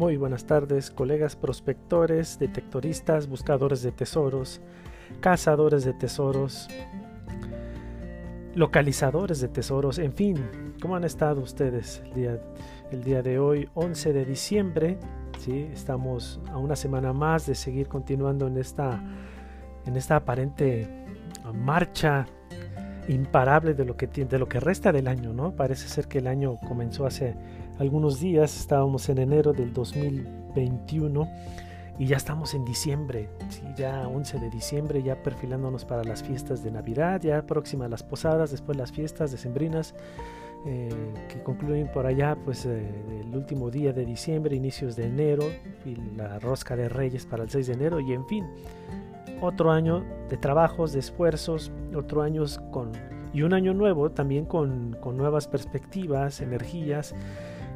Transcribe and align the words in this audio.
Muy 0.00 0.16
buenas 0.16 0.46
tardes, 0.46 0.90
colegas 0.90 1.36
prospectores, 1.36 2.38
detectoristas, 2.38 3.28
buscadores 3.28 3.82
de 3.82 3.92
tesoros, 3.92 4.62
cazadores 5.20 5.84
de 5.84 5.92
tesoros, 5.92 6.68
localizadores 8.54 9.42
de 9.42 9.48
tesoros, 9.48 9.98
en 9.98 10.14
fin, 10.14 10.36
¿cómo 10.80 10.96
han 10.96 11.04
estado 11.04 11.42
ustedes 11.42 12.02
el 12.14 13.04
día, 13.04 13.20
de 13.20 13.38
hoy, 13.38 13.68
11 13.74 14.14
de 14.14 14.24
diciembre? 14.24 14.98
¿sí? 15.38 15.68
Estamos 15.70 16.40
a 16.48 16.56
una 16.56 16.76
semana 16.76 17.12
más 17.12 17.44
de 17.44 17.54
seguir 17.54 17.86
continuando 17.86 18.46
en 18.46 18.56
esta, 18.56 19.04
en 19.84 19.96
esta 19.98 20.16
aparente 20.16 20.88
marcha 21.52 22.24
imparable 23.06 23.74
de 23.74 23.84
lo 23.84 23.98
que 23.98 24.06
de 24.06 24.38
lo 24.38 24.48
que 24.48 24.60
resta 24.60 24.92
del 24.92 25.08
año, 25.08 25.34
¿no? 25.34 25.54
Parece 25.54 25.88
ser 25.88 26.08
que 26.08 26.18
el 26.18 26.26
año 26.26 26.56
comenzó 26.66 27.04
hace 27.04 27.34
algunos 27.80 28.20
días, 28.20 28.58
estábamos 28.58 29.08
en 29.08 29.16
enero 29.16 29.54
del 29.54 29.72
2021 29.72 31.28
y 31.98 32.06
ya 32.06 32.18
estamos 32.18 32.52
en 32.52 32.62
diciembre, 32.66 33.30
ya 33.74 34.06
11 34.06 34.38
de 34.38 34.50
diciembre, 34.50 35.02
ya 35.02 35.22
perfilándonos 35.22 35.86
para 35.86 36.04
las 36.04 36.22
fiestas 36.22 36.62
de 36.62 36.70
Navidad, 36.70 37.22
ya 37.22 37.46
próximas 37.46 37.88
las 37.88 38.02
posadas, 38.02 38.50
después 38.50 38.76
las 38.76 38.92
fiestas 38.92 39.30
decembrinas 39.32 39.94
eh, 40.66 40.90
que 41.30 41.42
concluyen 41.42 41.90
por 41.90 42.04
allá, 42.04 42.36
pues 42.44 42.66
eh, 42.66 42.86
el 43.22 43.34
último 43.34 43.70
día 43.70 43.94
de 43.94 44.04
diciembre, 44.04 44.54
inicios 44.54 44.94
de 44.94 45.06
enero 45.06 45.44
y 45.86 45.96
la 46.16 46.38
rosca 46.38 46.76
de 46.76 46.90
Reyes 46.90 47.24
para 47.24 47.44
el 47.44 47.48
6 47.48 47.66
de 47.66 47.72
enero 47.72 47.98
y 47.98 48.12
en 48.12 48.26
fin, 48.26 48.46
otro 49.40 49.70
año 49.70 50.04
de 50.28 50.36
trabajos, 50.36 50.92
de 50.92 50.98
esfuerzos, 50.98 51.72
otro 51.96 52.20
año 52.20 52.44
con 52.72 52.92
y 53.32 53.42
un 53.42 53.54
año 53.54 53.72
nuevo 53.72 54.10
también 54.10 54.44
con, 54.44 54.98
con 55.00 55.16
nuevas 55.16 55.48
perspectivas, 55.48 56.42
energías 56.42 57.14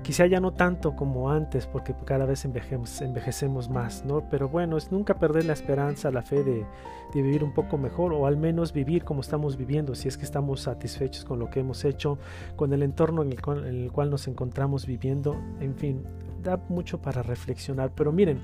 Quizá 0.04 0.26
ya 0.26 0.38
no 0.38 0.52
tanto 0.52 0.94
como 0.94 1.30
antes, 1.30 1.66
porque 1.66 1.94
cada 2.04 2.26
vez 2.26 2.44
envejecemos, 2.44 3.00
envejecemos 3.00 3.70
más, 3.70 4.04
¿no? 4.04 4.28
Pero 4.28 4.50
bueno, 4.50 4.76
es 4.76 4.92
nunca 4.92 5.14
perder 5.14 5.46
la 5.46 5.54
esperanza, 5.54 6.10
la 6.10 6.20
fe 6.20 6.44
de, 6.44 6.66
vivir 7.14 7.42
un 7.42 7.54
poco 7.54 7.78
mejor, 7.78 8.12
o 8.12 8.26
al 8.26 8.36
menos 8.36 8.72
vivir 8.72 9.04
como 9.04 9.22
estamos 9.22 9.56
viviendo, 9.56 9.94
si 9.94 10.08
es 10.08 10.18
que 10.18 10.24
estamos 10.24 10.60
satisfechos 10.60 11.24
con 11.24 11.38
lo 11.38 11.48
que 11.48 11.60
hemos 11.60 11.84
hecho, 11.84 12.18
con 12.54 12.72
el 12.74 12.82
entorno 12.82 13.22
en 13.22 13.32
el 13.32 13.40
cual, 13.40 13.66
en 13.66 13.84
el 13.84 13.92
cual 13.92 14.10
nos 14.10 14.28
encontramos 14.28 14.84
viviendo, 14.84 15.40
en 15.60 15.74
fin, 15.74 16.04
da 16.44 16.60
mucho 16.68 17.00
para 17.00 17.22
reflexionar. 17.22 17.90
Pero 17.94 18.12
miren, 18.12 18.40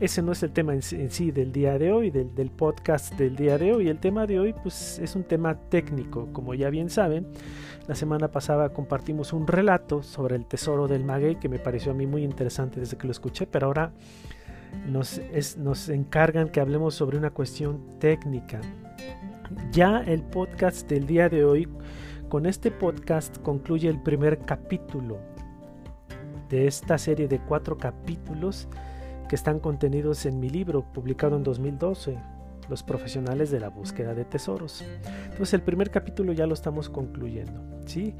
ese 0.00 0.20
no 0.20 0.32
es 0.32 0.42
el 0.42 0.50
tema 0.50 0.74
en 0.74 0.82
sí, 0.82 1.30
del 1.30 1.52
día 1.52 1.78
de 1.78 1.92
hoy, 1.92 2.10
del, 2.10 2.34
del, 2.34 2.50
podcast 2.50 3.14
del 3.14 3.36
día 3.36 3.56
de 3.56 3.72
hoy. 3.72 3.88
El 3.88 3.98
tema 3.98 4.26
de 4.26 4.38
hoy 4.38 4.54
pues, 4.62 4.98
es 4.98 5.16
un 5.16 5.24
tema 5.24 5.54
técnico, 5.54 6.28
como 6.32 6.52
ya 6.52 6.68
bien 6.68 6.90
saben. 6.90 7.28
La 7.86 7.94
semana 7.94 8.28
pasada 8.32 8.70
compartimos 8.70 9.32
un 9.32 9.46
relato 9.46 10.02
sobre 10.02 10.34
el 10.34 10.44
tesoro 10.44 10.88
del 10.88 11.04
maguey 11.04 11.36
que 11.36 11.48
me 11.48 11.60
pareció 11.60 11.92
a 11.92 11.94
mí 11.94 12.04
muy 12.06 12.24
interesante 12.24 12.80
desde 12.80 12.96
que 12.96 13.06
lo 13.06 13.12
escuché, 13.12 13.46
pero 13.46 13.68
ahora 13.68 13.92
nos, 14.88 15.20
nos 15.56 15.88
encargan 15.88 16.48
que 16.48 16.60
hablemos 16.60 16.96
sobre 16.96 17.16
una 17.16 17.30
cuestión 17.30 17.98
técnica. 18.00 18.60
Ya 19.70 20.00
el 20.00 20.22
podcast 20.22 20.88
del 20.88 21.06
día 21.06 21.28
de 21.28 21.44
hoy, 21.44 21.68
con 22.28 22.46
este 22.46 22.72
podcast 22.72 23.38
concluye 23.38 23.88
el 23.88 24.02
primer 24.02 24.40
capítulo 24.40 25.18
de 26.48 26.66
esta 26.66 26.98
serie 26.98 27.28
de 27.28 27.38
cuatro 27.38 27.76
capítulos 27.76 28.66
que 29.28 29.36
están 29.36 29.60
contenidos 29.60 30.26
en 30.26 30.40
mi 30.40 30.50
libro 30.50 30.82
publicado 30.92 31.36
en 31.36 31.44
2012 31.44 32.18
los 32.68 32.82
profesionales 32.82 33.50
de 33.50 33.60
la 33.60 33.68
búsqueda 33.68 34.14
de 34.14 34.24
tesoros. 34.24 34.84
Entonces 35.24 35.54
el 35.54 35.62
primer 35.62 35.90
capítulo 35.90 36.32
ya 36.32 36.46
lo 36.46 36.54
estamos 36.54 36.88
concluyendo. 36.88 37.62
¿sí? 37.86 38.14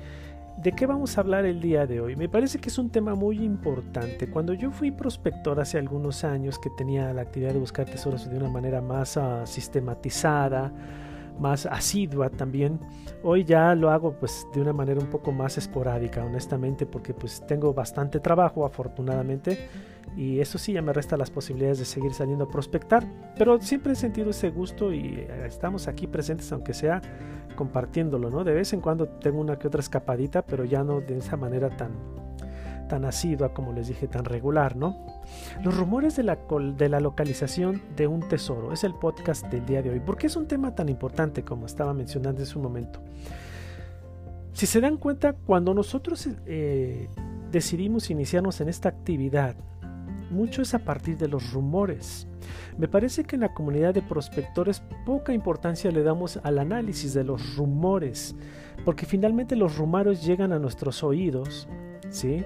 ¿De 0.57 0.73
qué 0.73 0.87
vamos 0.87 1.19
a 1.19 1.21
hablar 1.21 1.45
el 1.45 1.61
día 1.61 1.87
de 1.87 2.01
hoy? 2.01 2.17
Me 2.17 2.31
parece 2.31 2.59
que 2.59 2.71
es 2.71 2.79
un 2.79 2.89
tema 2.89 3.15
muy 3.15 3.45
importante. 3.45 4.31
Cuando 4.31 4.55
yo 4.55 4.71
fui 4.71 4.91
prospector 4.91 5.61
hace 5.61 5.77
algunos 5.77 6.25
años 6.25 6.59
que 6.59 6.71
tenía 6.71 7.13
la 7.13 7.23
actividad 7.23 7.53
de 7.53 7.59
buscar 7.59 7.85
tesoros 7.85 8.29
de 8.29 8.39
una 8.39 8.49
manera 8.49 8.81
más 8.81 9.19
uh, 9.19 9.43
sistematizada, 9.45 10.73
más 11.39 11.67
asidua 11.67 12.31
también. 12.31 12.81
Hoy 13.23 13.45
ya 13.45 13.75
lo 13.75 13.91
hago 13.91 14.13
pues 14.19 14.47
de 14.55 14.63
una 14.63 14.73
manera 14.73 14.99
un 14.99 15.11
poco 15.11 15.31
más 15.31 15.59
esporádica, 15.59 16.25
honestamente, 16.25 16.87
porque 16.87 17.13
pues 17.13 17.47
tengo 17.47 17.75
bastante 17.75 18.19
trabajo 18.19 18.65
afortunadamente 18.65 19.69
y 20.17 20.41
eso 20.41 20.59
sí 20.59 20.73
ya 20.73 20.83
me 20.83 20.93
resta 20.93 21.17
las 21.17 21.31
posibilidades 21.31 21.79
de 21.79 21.85
seguir 21.85 22.13
saliendo 22.13 22.45
a 22.45 22.49
prospectar, 22.49 23.05
pero 23.37 23.61
siempre 23.61 23.93
he 23.93 23.97
sentido 23.97 24.31
ese 24.31 24.51
gusto 24.51 24.93
y 24.93 25.15
eh, 25.19 25.47
estamos 25.47 25.89
aquí 25.89 26.07
presentes 26.07 26.51
aunque 26.53 26.75
sea 26.75 27.03
compartiéndolo, 27.55 28.31
¿no? 28.31 28.45
De 28.45 28.53
vez 28.53 28.73
en 28.73 28.81
cuando 28.81 29.09
tengo 29.09 29.41
una 29.41 29.59
que 29.59 29.69
otra 29.69 29.81
escapadita, 29.81 30.43
pero 30.43 30.65
ya 30.65 30.85
no 30.85 31.01
de 31.01 31.19
esa 31.19 31.37
manera 31.37 31.71
tan 31.71 31.93
tan 32.89 33.05
asidua 33.05 33.53
como 33.53 33.73
les 33.73 33.89
dije, 33.89 34.09
tan 34.09 34.25
regular, 34.25 34.77
¿no? 34.77 34.97
Los 35.63 35.77
rumores 35.77 36.17
de 36.17 36.23
la, 36.23 36.39
de 36.77 36.89
la 36.89 37.01
localización 37.01 37.83
de 37.97 38.07
un 38.07 38.21
tesoro 38.21 38.73
es 38.73 38.85
el 38.85 38.95
podcast 38.95 39.47
del 39.47 39.67
día 39.67 39.83
de 39.83 39.91
hoy. 39.91 40.01
¿Por 40.01 40.17
qué 40.17 40.29
es 40.29 40.37
un 40.37 40.47
tema 40.47 40.75
tan 40.75 40.89
importante 40.89 41.43
como 41.43 41.67
estaba 41.67 41.93
mencionando 41.95 42.41
en 42.41 42.47
su 42.47 42.61
momento? 42.61 43.01
Si 44.53 44.67
se 44.67 44.81
dan 44.81 44.97
cuenta, 44.97 45.35
cuando 45.35 45.75
nosotros 45.75 46.29
eh, 46.47 47.09
decidimos 47.51 48.11
iniciarnos 48.11 48.61
en 48.61 48.69
esta 48.69 48.89
actividad, 48.89 49.57
mucho 50.31 50.63
es 50.63 50.75
a 50.75 50.81
partir 50.81 51.17
de 51.17 51.29
los 51.29 51.53
rumores. 51.53 52.27
Me 52.79 52.89
parece 52.89 53.25
que 53.25 53.37
en 53.37 53.43
la 53.43 53.55
comunidad 53.55 53.95
de 53.95 54.03
prospectores 54.03 54.83
poca 55.05 55.33
importancia 55.33 55.91
le 55.91 56.03
damos 56.03 56.39
al 56.43 56.59
análisis 56.59 57.15
de 57.15 57.25
los 57.25 57.57
rumores, 57.57 58.35
porque 58.85 59.07
finalmente 59.07 59.57
los 59.57 59.77
rumores 59.77 60.25
llegan 60.25 60.53
a 60.53 60.59
nuestros 60.59 61.03
oídos, 61.03 61.69
¿sí? 62.11 62.45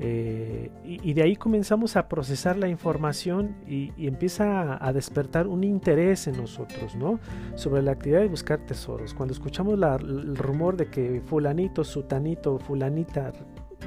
Eh, 0.00 0.70
y, 0.84 1.14
de 1.14 1.22
ahí 1.22 1.36
comenzamos 1.36 1.96
a 1.96 2.08
procesar 2.08 2.56
la 2.56 2.68
información 2.68 3.54
y, 3.66 3.92
empieza 4.06 4.84
a, 4.84 4.92
despertar 4.92 5.46
un 5.46 5.62
interés 5.62 6.26
en 6.26 6.36
nosotros, 6.36 6.96
¿no? 6.96 7.20
Sobre 7.54 7.80
la 7.80 7.92
actividad 7.92 8.20
de 8.20 8.28
buscar 8.28 8.58
tesoros. 8.66 9.14
Cuando 9.14 9.32
escuchamos 9.32 9.74
el 9.74 10.36
rumor 10.36 10.76
de 10.76 10.86
que 10.86 11.22
fulanito, 11.24 11.84
sutanito, 11.84 12.58
fulanita 12.58 13.32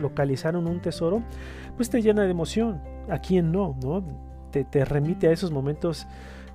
localizaron 0.02 0.68
un 0.68 0.82
tesoro, 0.82 1.24
pues 1.76 1.90
te 1.90 2.02
llena 2.02 2.24
de 2.24 2.32
emoción. 2.32 2.82
¿A 3.10 3.20
quién 3.20 3.52
no? 3.52 3.76
¿no? 3.82 4.04
Te, 4.52 4.64
te 4.64 4.86
remite 4.86 5.28
a 5.28 5.32
esos 5.32 5.52
momentos 5.52 6.08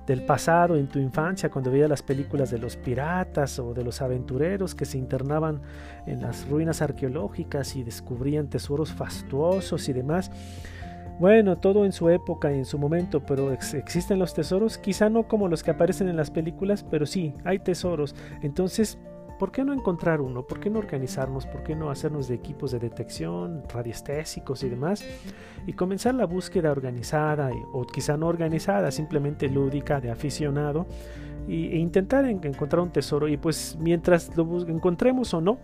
del 0.05 0.25
pasado 0.25 0.75
en 0.75 0.87
tu 0.87 0.99
infancia 0.99 1.49
cuando 1.49 1.71
veías 1.71 1.89
las 1.89 2.01
películas 2.01 2.51
de 2.51 2.57
los 2.57 2.75
piratas 2.75 3.57
o 3.59 3.73
de 3.73 3.83
los 3.83 4.01
aventureros 4.01 4.75
que 4.75 4.85
se 4.85 4.97
internaban 4.97 5.61
en 6.05 6.21
las 6.21 6.47
ruinas 6.49 6.81
arqueológicas 6.81 7.75
y 7.75 7.83
descubrían 7.83 8.47
tesoros 8.47 8.91
fastuosos 8.91 9.87
y 9.87 9.93
demás. 9.93 10.29
Bueno, 11.19 11.57
todo 11.57 11.85
en 11.85 11.91
su 11.91 12.09
época 12.09 12.51
y 12.51 12.57
en 12.57 12.65
su 12.65 12.77
momento, 12.79 13.21
pero 13.21 13.53
existen 13.53 14.19
los 14.19 14.33
tesoros, 14.33 14.77
quizá 14.77 15.09
no 15.09 15.27
como 15.27 15.47
los 15.47 15.63
que 15.63 15.71
aparecen 15.71 16.09
en 16.09 16.17
las 16.17 16.31
películas, 16.31 16.83
pero 16.89 17.05
sí, 17.05 17.33
hay 17.45 17.59
tesoros. 17.59 18.15
Entonces, 18.41 18.97
¿por 19.43 19.51
qué 19.51 19.65
no 19.65 19.73
encontrar 19.73 20.21
uno? 20.21 20.47
¿Por 20.47 20.61
qué 20.61 20.69
no 20.69 20.79
organizarnos? 20.79 21.45
¿Por 21.45 21.63
qué 21.63 21.75
no 21.75 21.89
hacernos 21.89 22.29
de 22.29 22.35
equipos 22.35 22.71
de 22.71 22.79
detección, 22.79 23.61
radiestésicos 23.67 24.63
y 24.63 24.69
demás? 24.69 25.03
Y 25.67 25.73
comenzar 25.73 26.15
la 26.15 26.25
búsqueda 26.25 26.71
organizada 26.71 27.51
o 27.73 27.85
quizá 27.85 28.15
no 28.15 28.27
organizada, 28.27 28.89
simplemente 28.89 29.49
lúdica, 29.49 29.99
de 29.99 30.11
aficionado, 30.11 30.85
e 31.49 31.75
intentar 31.77 32.23
encontrar 32.23 32.83
un 32.83 32.91
tesoro. 32.91 33.27
Y 33.27 33.35
pues 33.35 33.77
mientras 33.81 34.33
lo 34.37 34.65
encontremos 34.65 35.33
o 35.33 35.41
no, 35.41 35.57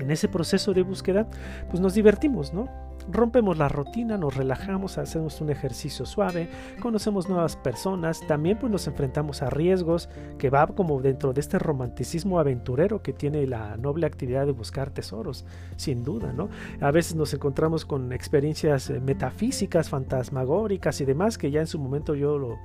en 0.00 0.10
ese 0.10 0.28
proceso 0.28 0.72
de 0.72 0.80
búsqueda, 0.80 1.28
pues 1.68 1.80
nos 1.82 1.92
divertimos, 1.92 2.54
¿no? 2.54 2.85
Rompemos 3.10 3.56
la 3.58 3.68
rutina, 3.68 4.16
nos 4.18 4.36
relajamos, 4.36 4.98
hacemos 4.98 5.40
un 5.40 5.50
ejercicio 5.50 6.06
suave, 6.06 6.48
conocemos 6.80 7.28
nuevas 7.28 7.56
personas, 7.56 8.20
también 8.26 8.58
pues 8.58 8.72
nos 8.72 8.86
enfrentamos 8.86 9.42
a 9.42 9.50
riesgos 9.50 10.08
que 10.38 10.50
va 10.50 10.66
como 10.66 11.00
dentro 11.00 11.32
de 11.32 11.40
este 11.40 11.58
romanticismo 11.58 12.38
aventurero 12.38 13.02
que 13.02 13.12
tiene 13.12 13.46
la 13.46 13.76
noble 13.76 14.06
actividad 14.06 14.46
de 14.46 14.52
buscar 14.52 14.90
tesoros, 14.90 15.44
sin 15.76 16.02
duda, 16.02 16.32
¿no? 16.32 16.48
A 16.80 16.90
veces 16.90 17.14
nos 17.14 17.32
encontramos 17.32 17.84
con 17.84 18.12
experiencias 18.12 18.90
eh, 18.90 19.00
metafísicas, 19.00 19.88
fantasmagóricas 19.88 21.00
y 21.00 21.04
demás 21.04 21.38
que 21.38 21.50
ya 21.50 21.60
en 21.60 21.66
su 21.66 21.78
momento 21.78 22.14
yo 22.14 22.38
lo, 22.38 22.58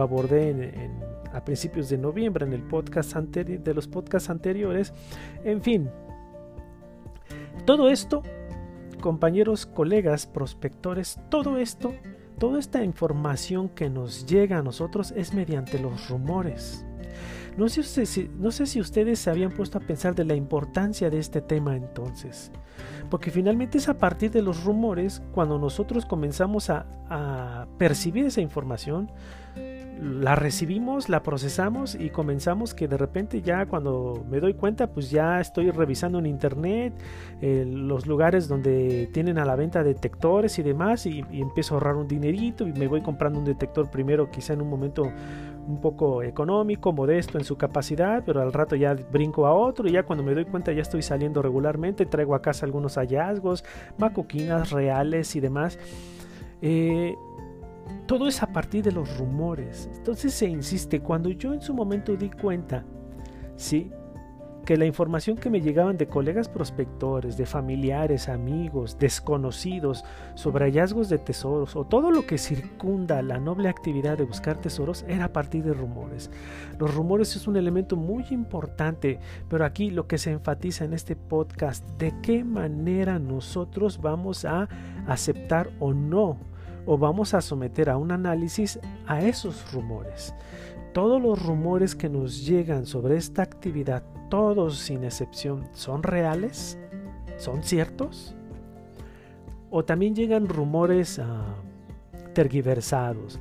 abordé 0.00 0.90
a 1.32 1.44
principios 1.44 1.88
de 1.88 1.98
noviembre 1.98 2.44
en 2.44 2.52
el 2.52 2.62
podcast 2.62 3.14
de 3.14 3.74
los 3.74 3.88
podcasts 3.88 4.30
anteriores. 4.30 4.92
En 5.44 5.62
fin, 5.62 5.90
todo 7.64 7.88
esto 7.88 8.22
compañeros, 8.98 9.66
colegas, 9.66 10.26
prospectores, 10.26 11.18
todo 11.30 11.58
esto, 11.58 11.94
toda 12.38 12.58
esta 12.58 12.84
información 12.84 13.68
que 13.68 13.90
nos 13.90 14.26
llega 14.26 14.58
a 14.58 14.62
nosotros 14.62 15.12
es 15.16 15.34
mediante 15.34 15.78
los 15.78 16.08
rumores. 16.08 16.84
No 17.56 17.68
sé, 17.68 18.06
si, 18.06 18.80
ustedes 18.80 19.18
se 19.18 19.30
habían 19.30 19.50
puesto 19.50 19.78
a 19.78 19.80
pensar 19.80 20.14
de 20.14 20.24
la 20.24 20.36
importancia 20.36 21.10
de 21.10 21.18
este 21.18 21.40
tema 21.40 21.74
entonces, 21.74 22.52
porque 23.10 23.32
finalmente 23.32 23.78
es 23.78 23.88
a 23.88 23.98
partir 23.98 24.30
de 24.30 24.42
los 24.42 24.62
rumores 24.62 25.22
cuando 25.32 25.58
nosotros 25.58 26.06
comenzamos 26.06 26.70
a 26.70 27.66
percibir 27.76 28.26
esa 28.26 28.40
información, 28.40 29.10
la 30.00 30.36
recibimos, 30.36 31.08
la 31.08 31.22
procesamos 31.22 31.94
y 31.94 32.10
comenzamos 32.10 32.74
que 32.74 32.86
de 32.86 32.96
repente 32.96 33.42
ya 33.42 33.66
cuando 33.66 34.24
me 34.30 34.40
doy 34.40 34.54
cuenta 34.54 34.86
pues 34.88 35.10
ya 35.10 35.40
estoy 35.40 35.70
revisando 35.70 36.18
en 36.18 36.26
internet 36.26 36.94
eh, 37.40 37.64
los 37.66 38.06
lugares 38.06 38.48
donde 38.48 39.08
tienen 39.12 39.38
a 39.38 39.44
la 39.44 39.56
venta 39.56 39.82
detectores 39.82 40.58
y 40.58 40.62
demás 40.62 41.06
y, 41.06 41.24
empiezo 41.32 41.74
a 41.74 41.76
ahorrar 41.76 41.96
un 41.96 42.06
dinerito 42.06 42.66
y 42.66 42.72
me 42.72 42.86
voy 42.86 43.00
comprando 43.00 43.38
un 43.38 43.44
detector 43.44 43.90
primero 43.90 44.30
quizá 44.30 44.52
en 44.52 44.62
un 44.62 44.70
momento 44.70 45.10
un 45.66 45.80
poco 45.80 46.22
económico, 46.22 46.92
modesto 46.92 47.36
en 47.36 47.44
su 47.44 47.56
capacidad, 47.56 48.22
pero 48.24 48.40
al 48.40 48.52
rato 48.52 48.74
ya 48.74 48.94
brinco 48.94 49.46
a 49.46 49.52
otro 49.52 49.86
y 49.88 49.92
ya 49.92 50.02
cuando 50.04 50.24
me 50.24 50.34
doy 50.34 50.46
cuenta 50.46 50.72
ya 50.72 50.82
estoy 50.82 51.02
saliendo 51.02 51.42
regularmente, 51.42 52.06
traigo 52.06 52.34
a 52.34 52.40
casa 52.40 52.64
algunos 52.64 52.94
hallazgos, 52.96 53.64
macoquinas 53.98 54.70
reales 54.70 55.36
y 55.36 55.40
demás. 55.40 55.78
Eh, 56.62 57.14
todo 58.06 58.28
es 58.28 58.42
a 58.42 58.52
partir 58.52 58.84
de 58.84 58.92
los 58.92 59.16
rumores. 59.18 59.88
Entonces 59.94 60.32
se 60.34 60.48
insiste, 60.48 61.00
cuando 61.00 61.30
yo 61.30 61.52
en 61.52 61.60
su 61.60 61.74
momento 61.74 62.16
di 62.16 62.30
cuenta, 62.30 62.84
sí, 63.56 63.90
que 64.68 64.76
la 64.76 64.84
información 64.84 65.38
que 65.38 65.48
me 65.48 65.62
llegaban 65.62 65.96
de 65.96 66.08
colegas 66.08 66.46
prospectores, 66.46 67.38
de 67.38 67.46
familiares, 67.46 68.28
amigos, 68.28 68.98
desconocidos 68.98 70.04
sobre 70.34 70.66
hallazgos 70.66 71.08
de 71.08 71.16
tesoros 71.16 71.74
o 71.74 71.86
todo 71.86 72.10
lo 72.10 72.26
que 72.26 72.36
circunda 72.36 73.22
la 73.22 73.38
noble 73.38 73.70
actividad 73.70 74.18
de 74.18 74.24
buscar 74.24 74.60
tesoros 74.60 75.06
era 75.08 75.24
a 75.24 75.32
partir 75.32 75.64
de 75.64 75.72
rumores. 75.72 76.30
Los 76.78 76.94
rumores 76.94 77.34
es 77.34 77.46
un 77.46 77.56
elemento 77.56 77.96
muy 77.96 78.26
importante, 78.30 79.20
pero 79.48 79.64
aquí 79.64 79.90
lo 79.90 80.06
que 80.06 80.18
se 80.18 80.32
enfatiza 80.32 80.84
en 80.84 80.92
este 80.92 81.16
podcast, 81.16 81.88
de 81.96 82.12
qué 82.20 82.44
manera 82.44 83.18
nosotros 83.18 84.02
vamos 84.02 84.44
a 84.44 84.68
aceptar 85.06 85.70
o 85.80 85.94
no 85.94 86.36
o 86.88 86.96
vamos 86.96 87.34
a 87.34 87.42
someter 87.42 87.90
a 87.90 87.98
un 87.98 88.10
análisis 88.12 88.80
a 89.06 89.20
esos 89.20 89.72
rumores. 89.72 90.34
Todos 90.94 91.20
los 91.20 91.40
rumores 91.44 91.94
que 91.94 92.08
nos 92.08 92.46
llegan 92.46 92.86
sobre 92.86 93.18
esta 93.18 93.42
actividad, 93.42 94.02
todos 94.30 94.78
sin 94.78 95.04
excepción, 95.04 95.68
¿son 95.74 96.02
reales? 96.02 96.78
¿Son 97.36 97.62
ciertos? 97.62 98.34
O 99.68 99.84
también 99.84 100.14
llegan 100.14 100.48
rumores 100.48 101.18
ah, 101.18 101.56
tergiversados, 102.32 103.38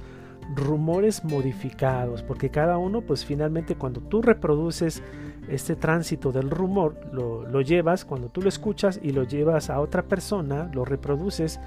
rumores 0.53 1.23
modificados, 1.23 2.23
porque 2.23 2.49
cada 2.49 2.77
uno, 2.77 2.99
pues 2.99 3.23
finalmente 3.23 3.75
cuando 3.75 4.01
tú 4.01 4.21
reproduces 4.21 5.01
este 5.47 5.77
tránsito 5.77 6.33
del 6.33 6.49
rumor, 6.49 6.97
lo, 7.13 7.47
lo 7.47 7.61
llevas, 7.61 8.03
cuando 8.03 8.27
tú 8.27 8.41
lo 8.41 8.49
escuchas 8.49 8.99
y 9.01 9.13
lo 9.13 9.23
llevas 9.23 9.69
a 9.69 9.79
otra 9.79 10.03
persona, 10.03 10.69
lo 10.73 10.83
reproduces, 10.83 11.61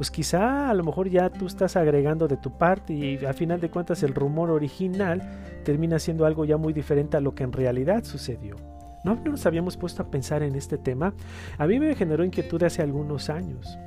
pues 0.00 0.10
quizá 0.10 0.70
a 0.70 0.72
lo 0.72 0.82
mejor 0.82 1.10
ya 1.10 1.28
tú 1.28 1.46
estás 1.46 1.76
agregando 1.76 2.26
de 2.26 2.38
tu 2.38 2.52
parte 2.52 2.94
y 2.94 3.22
a 3.22 3.34
final 3.34 3.60
de 3.60 3.68
cuentas 3.68 4.02
el 4.02 4.14
rumor 4.14 4.50
original 4.50 5.20
termina 5.62 5.98
siendo 5.98 6.24
algo 6.24 6.46
ya 6.46 6.56
muy 6.56 6.72
diferente 6.72 7.18
a 7.18 7.20
lo 7.20 7.34
que 7.34 7.44
en 7.44 7.52
realidad 7.52 8.02
sucedió. 8.04 8.56
¿No 9.04 9.16
nos 9.16 9.44
habíamos 9.44 9.76
puesto 9.76 10.02
a 10.02 10.10
pensar 10.10 10.42
en 10.42 10.54
este 10.54 10.78
tema? 10.78 11.12
A 11.58 11.66
mí 11.66 11.78
me 11.78 11.94
generó 11.94 12.24
inquietud 12.24 12.62
hace 12.62 12.80
algunos 12.80 13.28
años. 13.28 13.78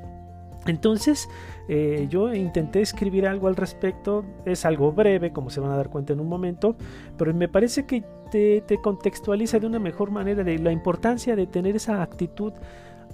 Entonces 0.68 1.28
eh, 1.68 2.06
yo 2.08 2.32
intenté 2.32 2.80
escribir 2.80 3.26
algo 3.26 3.48
al 3.48 3.56
respecto, 3.56 4.24
es 4.44 4.64
algo 4.64 4.92
breve, 4.92 5.32
como 5.32 5.50
se 5.50 5.58
van 5.58 5.72
a 5.72 5.76
dar 5.76 5.90
cuenta 5.90 6.12
en 6.12 6.20
un 6.20 6.28
momento, 6.28 6.76
pero 7.18 7.34
me 7.34 7.48
parece 7.48 7.86
que 7.86 8.04
te, 8.30 8.62
contextualiza 8.80 9.58
de 9.58 9.66
una 9.66 9.80
mejor 9.80 10.12
manera 10.12 10.44
la 10.44 10.70
importancia 10.70 11.34
de 11.34 11.48
tener 11.48 11.74
esa 11.74 12.04
actitud 12.04 12.52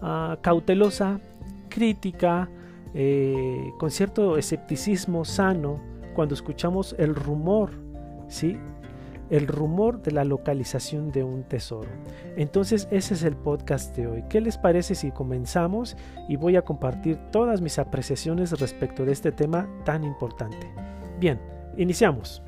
ah, 0.02 0.36
cautelosa, 0.42 1.18
crítica, 1.70 2.50
eh, 2.94 3.72
con 3.78 3.90
cierto 3.90 4.36
escepticismo 4.36 5.24
sano 5.24 5.80
cuando 6.14 6.34
escuchamos 6.34 6.94
el 6.98 7.14
rumor, 7.14 7.70
¿sí? 8.28 8.58
El 9.30 9.46
rumor 9.46 10.02
de 10.02 10.10
la 10.10 10.24
localización 10.24 11.12
de 11.12 11.22
un 11.22 11.44
tesoro. 11.44 11.88
Entonces 12.36 12.88
ese 12.90 13.14
es 13.14 13.22
el 13.22 13.36
podcast 13.36 13.96
de 13.96 14.08
hoy. 14.08 14.24
¿Qué 14.28 14.40
les 14.40 14.58
parece 14.58 14.96
si 14.96 15.12
comenzamos 15.12 15.96
y 16.28 16.36
voy 16.36 16.56
a 16.56 16.62
compartir 16.62 17.16
todas 17.30 17.60
mis 17.60 17.78
apreciaciones 17.78 18.58
respecto 18.58 19.04
de 19.04 19.12
este 19.12 19.30
tema 19.30 19.68
tan 19.84 20.02
importante? 20.02 20.68
Bien, 21.20 21.40
iniciamos. 21.76 22.42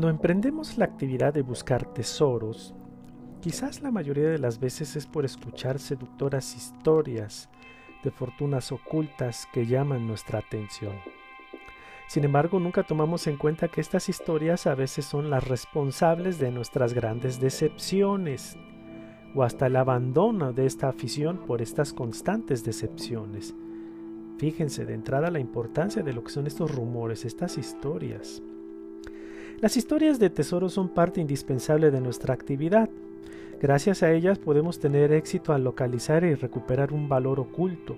Cuando 0.00 0.16
emprendemos 0.16 0.78
la 0.78 0.86
actividad 0.86 1.34
de 1.34 1.42
buscar 1.42 1.84
tesoros, 1.92 2.74
quizás 3.42 3.82
la 3.82 3.90
mayoría 3.90 4.30
de 4.30 4.38
las 4.38 4.58
veces 4.58 4.96
es 4.96 5.06
por 5.06 5.26
escuchar 5.26 5.78
seductoras 5.78 6.56
historias 6.56 7.50
de 8.02 8.10
fortunas 8.10 8.72
ocultas 8.72 9.46
que 9.52 9.66
llaman 9.66 10.06
nuestra 10.06 10.38
atención. 10.38 10.94
Sin 12.08 12.24
embargo, 12.24 12.58
nunca 12.58 12.82
tomamos 12.82 13.26
en 13.26 13.36
cuenta 13.36 13.68
que 13.68 13.82
estas 13.82 14.08
historias 14.08 14.66
a 14.66 14.74
veces 14.74 15.04
son 15.04 15.28
las 15.28 15.46
responsables 15.46 16.38
de 16.38 16.50
nuestras 16.50 16.94
grandes 16.94 17.38
decepciones 17.38 18.56
o 19.34 19.42
hasta 19.42 19.66
el 19.66 19.76
abandono 19.76 20.54
de 20.54 20.64
esta 20.64 20.88
afición 20.88 21.44
por 21.46 21.60
estas 21.60 21.92
constantes 21.92 22.64
decepciones. 22.64 23.54
Fíjense 24.38 24.86
de 24.86 24.94
entrada 24.94 25.30
la 25.30 25.40
importancia 25.40 26.02
de 26.02 26.14
lo 26.14 26.24
que 26.24 26.30
son 26.30 26.46
estos 26.46 26.74
rumores, 26.74 27.26
estas 27.26 27.58
historias. 27.58 28.42
Las 29.60 29.76
historias 29.76 30.18
de 30.18 30.30
tesoros 30.30 30.72
son 30.72 30.88
parte 30.88 31.20
indispensable 31.20 31.90
de 31.90 32.00
nuestra 32.00 32.32
actividad. 32.32 32.88
Gracias 33.60 34.02
a 34.02 34.10
ellas 34.10 34.38
podemos 34.38 34.80
tener 34.80 35.12
éxito 35.12 35.52
al 35.52 35.64
localizar 35.64 36.24
y 36.24 36.34
recuperar 36.34 36.94
un 36.94 37.10
valor 37.10 37.38
oculto. 37.38 37.94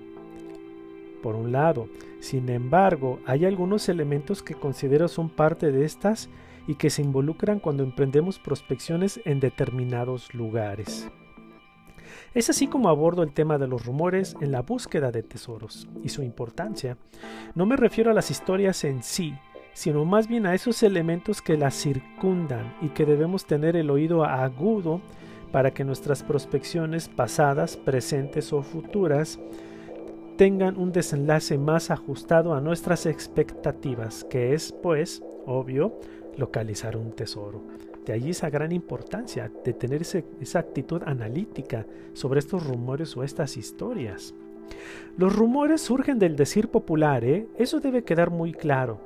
Por 1.22 1.36
un 1.36 1.52
lado, 1.52 1.88
sin 2.18 2.48
embargo, 2.48 3.20
hay 3.26 3.44
algunos 3.44 3.88
elementos 3.88 4.42
que 4.42 4.56
considero 4.56 5.06
son 5.06 5.30
parte 5.30 5.70
de 5.70 5.84
estas 5.84 6.28
y 6.66 6.74
que 6.74 6.90
se 6.90 7.02
involucran 7.02 7.60
cuando 7.60 7.84
emprendemos 7.84 8.40
prospecciones 8.40 9.20
en 9.24 9.38
determinados 9.38 10.34
lugares. 10.34 11.08
Es 12.34 12.50
así 12.50 12.66
como 12.66 12.88
abordo 12.88 13.22
el 13.22 13.32
tema 13.32 13.58
de 13.58 13.68
los 13.68 13.86
rumores 13.86 14.34
en 14.40 14.50
la 14.50 14.62
búsqueda 14.62 15.12
de 15.12 15.22
tesoros 15.22 15.86
y 16.02 16.08
su 16.08 16.24
importancia. 16.24 16.98
No 17.54 17.66
me 17.66 17.76
refiero 17.76 18.10
a 18.10 18.14
las 18.14 18.32
historias 18.32 18.82
en 18.82 19.04
sí, 19.04 19.32
sino 19.74 20.04
más 20.04 20.28
bien 20.28 20.46
a 20.46 20.54
esos 20.54 20.82
elementos 20.82 21.42
que 21.42 21.56
la 21.56 21.70
circundan 21.70 22.74
y 22.80 22.88
que 22.88 23.06
debemos 23.06 23.46
tener 23.46 23.76
el 23.76 23.90
oído 23.90 24.24
agudo 24.24 25.00
para 25.50 25.72
que 25.72 25.84
nuestras 25.84 26.22
prospecciones 26.22 27.08
pasadas, 27.08 27.76
presentes 27.76 28.52
o 28.52 28.62
futuras 28.62 29.38
tengan 30.36 30.76
un 30.78 30.92
desenlace 30.92 31.58
más 31.58 31.90
ajustado 31.90 32.54
a 32.54 32.60
nuestras 32.60 33.06
expectativas, 33.06 34.24
que 34.24 34.54
es, 34.54 34.72
pues, 34.72 35.22
obvio, 35.46 36.00
localizar 36.36 36.96
un 36.96 37.12
tesoro. 37.12 37.62
De 38.04 38.12
allí 38.12 38.30
esa 38.30 38.50
gran 38.50 38.72
importancia 38.72 39.52
de 39.64 39.72
tener 39.74 40.02
esa 40.02 40.58
actitud 40.58 41.02
analítica 41.04 41.86
sobre 42.14 42.40
estos 42.40 42.66
rumores 42.66 43.16
o 43.16 43.22
estas 43.22 43.56
historias. 43.56 44.34
Los 45.16 45.36
rumores 45.36 45.82
surgen 45.82 46.18
del 46.18 46.36
decir 46.36 46.68
popular, 46.68 47.24
¿eh? 47.24 47.46
eso 47.58 47.80
debe 47.80 48.02
quedar 48.02 48.30
muy 48.30 48.52
claro. 48.52 48.98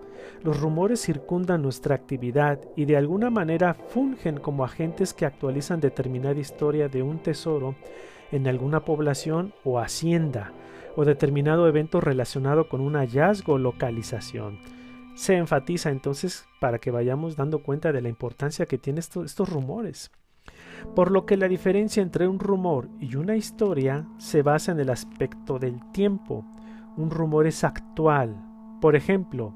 Los 0.42 0.60
rumores 0.60 1.00
circundan 1.00 1.62
nuestra 1.62 1.94
actividad 1.94 2.60
y 2.76 2.84
de 2.84 2.96
alguna 2.96 3.30
manera 3.30 3.74
fungen 3.74 4.38
como 4.38 4.64
agentes 4.64 5.12
que 5.14 5.26
actualizan 5.26 5.80
determinada 5.80 6.38
historia 6.38 6.88
de 6.88 7.02
un 7.02 7.18
tesoro 7.18 7.74
en 8.30 8.46
alguna 8.46 8.84
población 8.84 9.52
o 9.64 9.78
hacienda 9.78 10.52
o 10.94 11.04
determinado 11.04 11.68
evento 11.68 12.00
relacionado 12.00 12.68
con 12.68 12.80
un 12.80 12.94
hallazgo 12.94 13.54
o 13.54 13.58
localización. 13.58 14.58
Se 15.14 15.34
enfatiza 15.34 15.90
entonces 15.90 16.46
para 16.60 16.78
que 16.78 16.90
vayamos 16.90 17.36
dando 17.36 17.62
cuenta 17.62 17.92
de 17.92 18.02
la 18.02 18.08
importancia 18.08 18.66
que 18.66 18.78
tienen 18.78 18.98
estos 18.98 19.48
rumores 19.48 20.10
por 20.94 21.10
lo 21.10 21.26
que 21.26 21.36
la 21.36 21.48
diferencia 21.48 22.02
entre 22.02 22.28
un 22.28 22.38
rumor 22.38 22.88
y 23.00 23.16
una 23.16 23.36
historia 23.36 24.06
se 24.18 24.42
basa 24.42 24.72
en 24.72 24.80
el 24.80 24.90
aspecto 24.90 25.58
del 25.58 25.80
tiempo. 25.92 26.44
Un 26.96 27.10
rumor 27.10 27.46
es 27.46 27.64
actual. 27.64 28.36
Por 28.80 28.96
ejemplo, 28.96 29.54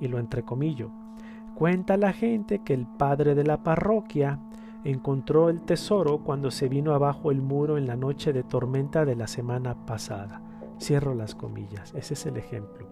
y 0.00 0.08
lo 0.08 0.18
entrecomillo, 0.18 0.90
cuenta 1.54 1.96
la 1.96 2.12
gente 2.12 2.60
que 2.60 2.74
el 2.74 2.86
padre 2.86 3.34
de 3.34 3.44
la 3.44 3.62
parroquia 3.62 4.40
encontró 4.84 5.48
el 5.48 5.62
tesoro 5.62 6.18
cuando 6.18 6.50
se 6.50 6.68
vino 6.68 6.94
abajo 6.94 7.30
el 7.30 7.40
muro 7.40 7.78
en 7.78 7.86
la 7.86 7.96
noche 7.96 8.32
de 8.32 8.42
tormenta 8.42 9.04
de 9.04 9.16
la 9.16 9.26
semana 9.26 9.86
pasada. 9.86 10.42
Cierro 10.80 11.14
las 11.14 11.34
comillas. 11.34 11.94
Ese 11.94 12.14
es 12.14 12.26
el 12.26 12.36
ejemplo. 12.36 12.88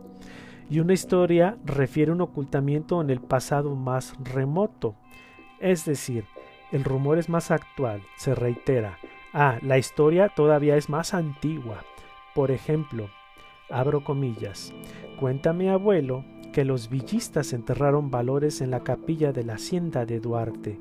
Y 0.68 0.78
una 0.78 0.92
historia 0.92 1.58
refiere 1.64 2.12
un 2.12 2.20
ocultamiento 2.20 3.00
en 3.00 3.10
el 3.10 3.20
pasado 3.20 3.75
más 3.75 4.14
remoto. 4.22 4.94
Es 5.58 5.84
decir, 5.84 6.25
el 6.72 6.84
rumor 6.84 7.18
es 7.18 7.28
más 7.28 7.50
actual, 7.50 8.02
se 8.16 8.34
reitera. 8.34 8.98
Ah, 9.32 9.58
la 9.62 9.78
historia 9.78 10.28
todavía 10.28 10.76
es 10.76 10.88
más 10.88 11.14
antigua. 11.14 11.84
Por 12.34 12.50
ejemplo, 12.50 13.08
abro 13.70 14.04
comillas, 14.04 14.72
cuenta 15.18 15.52
mi 15.52 15.68
abuelo 15.68 16.24
que 16.52 16.64
los 16.64 16.88
villistas 16.90 17.52
enterraron 17.52 18.10
valores 18.10 18.60
en 18.60 18.70
la 18.70 18.80
capilla 18.80 19.32
de 19.32 19.44
la 19.44 19.54
hacienda 19.54 20.04
de 20.04 20.20
Duarte, 20.20 20.78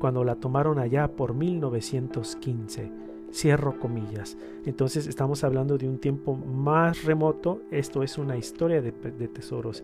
cuando 0.00 0.24
la 0.24 0.36
tomaron 0.36 0.78
allá 0.78 1.08
por 1.08 1.34
1915. 1.34 2.90
Cierro 3.32 3.78
comillas. 3.78 4.36
Entonces 4.66 5.06
estamos 5.06 5.42
hablando 5.42 5.78
de 5.78 5.88
un 5.88 5.98
tiempo 5.98 6.36
más 6.36 7.04
remoto. 7.04 7.62
Esto 7.70 8.02
es 8.02 8.18
una 8.18 8.36
historia 8.36 8.82
de, 8.82 8.92
de 8.92 9.28
tesoros. 9.28 9.82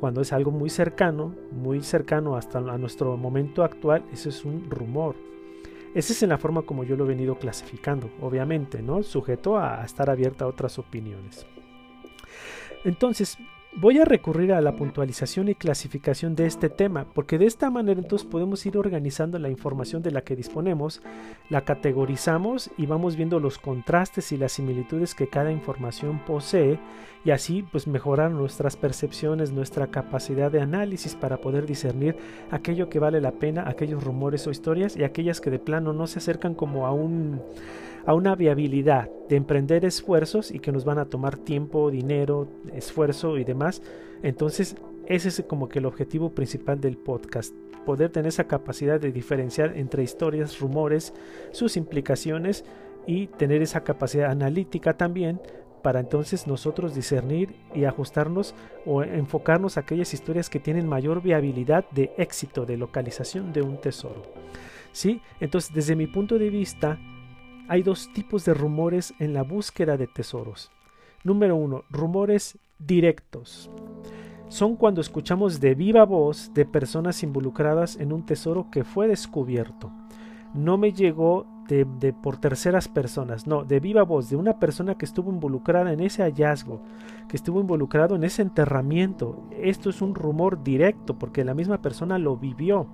Cuando 0.00 0.20
es 0.20 0.32
algo 0.32 0.50
muy 0.50 0.70
cercano, 0.70 1.34
muy 1.52 1.82
cercano 1.82 2.36
hasta 2.36 2.58
a 2.58 2.78
nuestro 2.78 3.16
momento 3.16 3.62
actual, 3.62 4.04
eso 4.12 4.28
es 4.28 4.44
un 4.44 4.70
rumor. 4.70 5.16
Esa 5.94 6.12
es 6.12 6.22
en 6.22 6.30
la 6.30 6.38
forma 6.38 6.62
como 6.62 6.84
yo 6.84 6.96
lo 6.96 7.04
he 7.04 7.08
venido 7.08 7.38
clasificando, 7.38 8.10
obviamente, 8.20 8.82
¿no? 8.82 9.02
Sujeto 9.02 9.58
a 9.58 9.84
estar 9.84 10.10
abierta 10.10 10.44
a 10.44 10.48
otras 10.48 10.78
opiniones. 10.78 11.46
Entonces, 12.84 13.38
Voy 13.76 13.98
a 13.98 14.04
recurrir 14.04 14.52
a 14.52 14.60
la 14.60 14.76
puntualización 14.76 15.48
y 15.48 15.56
clasificación 15.56 16.36
de 16.36 16.46
este 16.46 16.68
tema, 16.68 17.06
porque 17.12 17.38
de 17.38 17.46
esta 17.46 17.70
manera 17.70 18.00
entonces 18.00 18.26
podemos 18.26 18.64
ir 18.66 18.78
organizando 18.78 19.36
la 19.40 19.50
información 19.50 20.00
de 20.00 20.12
la 20.12 20.22
que 20.22 20.36
disponemos, 20.36 21.02
la 21.50 21.62
categorizamos 21.62 22.70
y 22.78 22.86
vamos 22.86 23.16
viendo 23.16 23.40
los 23.40 23.58
contrastes 23.58 24.30
y 24.30 24.36
las 24.36 24.52
similitudes 24.52 25.16
que 25.16 25.26
cada 25.26 25.50
información 25.50 26.20
posee 26.24 26.78
y 27.24 27.32
así 27.32 27.64
pues 27.64 27.88
mejorar 27.88 28.30
nuestras 28.30 28.76
percepciones, 28.76 29.50
nuestra 29.50 29.88
capacidad 29.88 30.52
de 30.52 30.60
análisis 30.60 31.16
para 31.16 31.38
poder 31.38 31.66
discernir 31.66 32.16
aquello 32.52 32.88
que 32.88 33.00
vale 33.00 33.20
la 33.20 33.32
pena, 33.32 33.68
aquellos 33.68 34.04
rumores 34.04 34.46
o 34.46 34.52
historias 34.52 34.96
y 34.96 35.02
aquellas 35.02 35.40
que 35.40 35.50
de 35.50 35.58
plano 35.58 35.92
no 35.92 36.06
se 36.06 36.20
acercan 36.20 36.54
como 36.54 36.86
a 36.86 36.92
un 36.92 37.40
a 38.06 38.14
una 38.14 38.34
viabilidad 38.34 39.10
de 39.28 39.36
emprender 39.36 39.84
esfuerzos 39.84 40.50
y 40.50 40.58
que 40.58 40.72
nos 40.72 40.84
van 40.84 40.98
a 40.98 41.06
tomar 41.06 41.36
tiempo, 41.36 41.90
dinero, 41.90 42.48
esfuerzo 42.72 43.38
y 43.38 43.44
demás. 43.44 43.82
Entonces, 44.22 44.76
ese 45.06 45.28
es 45.28 45.42
como 45.46 45.68
que 45.68 45.78
el 45.78 45.86
objetivo 45.86 46.30
principal 46.30 46.80
del 46.80 46.96
podcast, 46.96 47.54
poder 47.84 48.10
tener 48.10 48.28
esa 48.28 48.44
capacidad 48.44 49.00
de 49.00 49.12
diferenciar 49.12 49.76
entre 49.76 50.02
historias, 50.02 50.58
rumores, 50.60 51.12
sus 51.52 51.76
implicaciones 51.76 52.64
y 53.06 53.26
tener 53.26 53.62
esa 53.62 53.84
capacidad 53.84 54.30
analítica 54.30 54.96
también 54.96 55.40
para 55.82 56.00
entonces 56.00 56.46
nosotros 56.46 56.94
discernir 56.94 57.56
y 57.74 57.84
ajustarnos 57.84 58.54
o 58.86 59.02
enfocarnos 59.02 59.76
a 59.76 59.80
aquellas 59.80 60.14
historias 60.14 60.48
que 60.48 60.58
tienen 60.58 60.88
mayor 60.88 61.20
viabilidad 61.20 61.84
de 61.90 62.10
éxito, 62.16 62.64
de 62.64 62.78
localización 62.78 63.52
de 63.52 63.60
un 63.60 63.78
tesoro. 63.78 64.22
¿Sí? 64.92 65.20
Entonces, 65.40 65.74
desde 65.74 65.94
mi 65.94 66.06
punto 66.06 66.38
de 66.38 66.48
vista, 66.48 66.98
hay 67.68 67.82
dos 67.82 68.12
tipos 68.12 68.44
de 68.44 68.54
rumores 68.54 69.14
en 69.18 69.34
la 69.34 69.42
búsqueda 69.42 69.96
de 69.96 70.06
tesoros. 70.06 70.70
Número 71.22 71.56
uno, 71.56 71.84
rumores 71.90 72.58
directos. 72.78 73.70
Son 74.48 74.76
cuando 74.76 75.00
escuchamos 75.00 75.60
de 75.60 75.74
viva 75.74 76.04
voz 76.04 76.52
de 76.54 76.66
personas 76.66 77.22
involucradas 77.22 77.96
en 77.96 78.12
un 78.12 78.26
tesoro 78.26 78.68
que 78.70 78.84
fue 78.84 79.08
descubierto. 79.08 79.90
No 80.52 80.76
me 80.76 80.92
llegó 80.92 81.46
de, 81.68 82.12
por 82.12 82.36
terceras 82.36 82.88
personas, 82.88 83.46
no, 83.46 83.64
de 83.64 83.80
viva 83.80 84.02
voz, 84.02 84.28
de 84.28 84.36
una 84.36 84.60
persona 84.60 84.96
que 84.96 85.06
estuvo 85.06 85.32
involucrada 85.32 85.92
en 85.92 86.00
ese 86.00 86.22
hallazgo, 86.22 86.82
que 87.28 87.36
estuvo 87.36 87.60
involucrado 87.60 88.14
en 88.16 88.24
ese 88.24 88.42
enterramiento. 88.42 89.42
Esto 89.50 89.90
es 89.90 90.02
un 90.02 90.14
rumor 90.14 90.62
directo 90.62 91.18
porque 91.18 91.44
la 91.44 91.54
misma 91.54 91.80
persona 91.80 92.18
lo 92.18 92.36
vivió. 92.36 92.86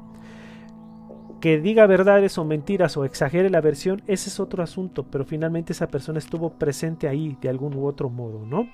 Que 1.41 1.59
diga 1.59 1.87
verdades 1.87 2.37
o 2.37 2.45
mentiras 2.45 2.99
o 2.99 3.05
exagere 3.07 3.49
la 3.49 3.63
versión, 3.63 4.03
ese 4.07 4.29
es 4.29 4.41
otro 4.41 4.63
asunto, 4.63 5.07
pero 5.11 5.25
finalmente 5.25 5.73
esa 5.73 5.89
persona 5.89 6.19
estuvo 6.19 6.51
presente 6.51 7.09
ahí 7.09 7.37
de 7.41 7.49
algún 7.49 7.75
u 7.75 7.87
otro 7.87 8.11
modo, 8.11 8.45
¿no? 8.45 8.69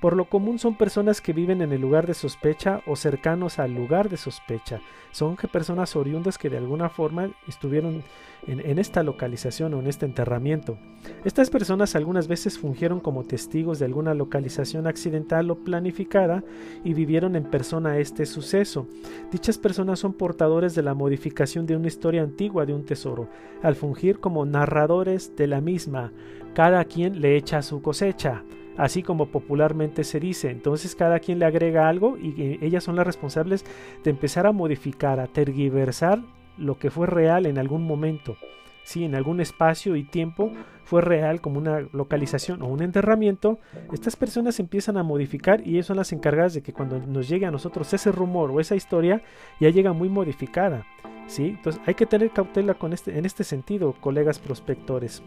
Por 0.00 0.14
lo 0.14 0.26
común 0.26 0.58
son 0.58 0.76
personas 0.76 1.20
que 1.20 1.32
viven 1.32 1.62
en 1.62 1.72
el 1.72 1.80
lugar 1.80 2.06
de 2.06 2.14
sospecha 2.14 2.80
o 2.86 2.96
cercanos 2.96 3.58
al 3.58 3.74
lugar 3.74 4.08
de 4.08 4.18
sospecha. 4.18 4.80
Son 5.10 5.36
personas 5.36 5.96
oriundas 5.96 6.38
que 6.38 6.50
de 6.50 6.58
alguna 6.58 6.90
forma 6.90 7.30
estuvieron 7.48 8.04
en, 8.46 8.78
esta 8.78 9.02
localización 9.02 9.74
o 9.74 9.80
en 9.80 9.86
este 9.86 10.06
enterramiento. 10.06 10.78
Estas 11.24 11.50
personas 11.50 11.96
algunas 11.96 12.28
veces 12.28 12.58
fungieron 12.58 13.00
como 13.00 13.24
testigos 13.24 13.78
de 13.78 13.86
alguna 13.86 14.14
localización 14.14 14.86
accidental 14.86 15.50
o 15.50 15.56
planificada 15.56 16.44
y 16.84 16.94
vivieron 16.94 17.36
en 17.36 17.44
persona 17.44 17.98
este 17.98 18.26
suceso. 18.26 18.86
Dichas 19.30 19.58
personas 19.58 19.98
son 19.98 20.12
portadores 20.12 20.74
de 20.74 20.82
la 20.82 20.94
modificación 20.94 21.66
de 21.66 21.76
una 21.76 21.88
historia 21.88 22.22
antigua 22.22 22.66
de 22.66 22.74
un 22.74 22.84
tesoro, 22.84 23.28
al 23.62 23.74
fungir 23.74 24.20
como 24.20 24.46
narradores 24.46 25.34
de 25.36 25.46
la 25.46 25.60
misma. 25.60 26.12
Cada 26.54 26.84
quien 26.84 27.20
le 27.20 27.36
echa 27.36 27.62
su 27.62 27.82
cosecha 27.82 28.42
así 28.76 29.02
como 29.02 29.30
popularmente 29.30 30.04
se 30.04 30.20
dice. 30.20 30.50
Entonces 30.50 30.94
cada 30.94 31.18
quien 31.18 31.38
le 31.38 31.46
agrega 31.46 31.88
algo 31.88 32.18
y 32.18 32.58
ellas 32.60 32.84
son 32.84 32.96
las 32.96 33.06
responsables 33.06 33.64
de 34.04 34.10
empezar 34.10 34.46
a 34.46 34.52
modificar, 34.52 35.18
a 35.18 35.28
tergiversar 35.28 36.20
lo 36.56 36.78
que 36.78 36.90
fue 36.90 37.06
real 37.06 37.46
en 37.46 37.58
algún 37.58 37.84
momento. 37.84 38.36
Si 38.84 39.04
en 39.04 39.14
algún 39.14 39.40
espacio 39.40 39.96
y 39.96 40.04
tiempo 40.04 40.52
fue 40.84 41.02
real 41.02 41.40
como 41.40 41.58
una 41.58 41.80
localización 41.92 42.62
o 42.62 42.66
un 42.66 42.82
enterramiento, 42.82 43.58
estas 43.92 44.14
personas 44.14 44.60
empiezan 44.60 44.96
a 44.96 45.02
modificar 45.02 45.66
y 45.66 45.82
son 45.82 45.96
las 45.96 46.12
encargadas 46.12 46.54
de 46.54 46.62
que 46.62 46.72
cuando 46.72 47.00
nos 47.00 47.28
llegue 47.28 47.46
a 47.46 47.50
nosotros 47.50 47.92
ese 47.92 48.12
rumor 48.12 48.52
o 48.52 48.60
esa 48.60 48.76
historia 48.76 49.22
ya 49.58 49.70
llega 49.70 49.92
muy 49.92 50.08
modificada. 50.08 50.86
¿sí? 51.26 51.54
Entonces 51.56 51.82
hay 51.86 51.94
que 51.94 52.06
tener 52.06 52.30
cautela 52.30 52.74
con 52.74 52.92
este, 52.92 53.18
en 53.18 53.26
este 53.26 53.42
sentido, 53.42 53.94
colegas 54.00 54.38
prospectores. 54.38 55.22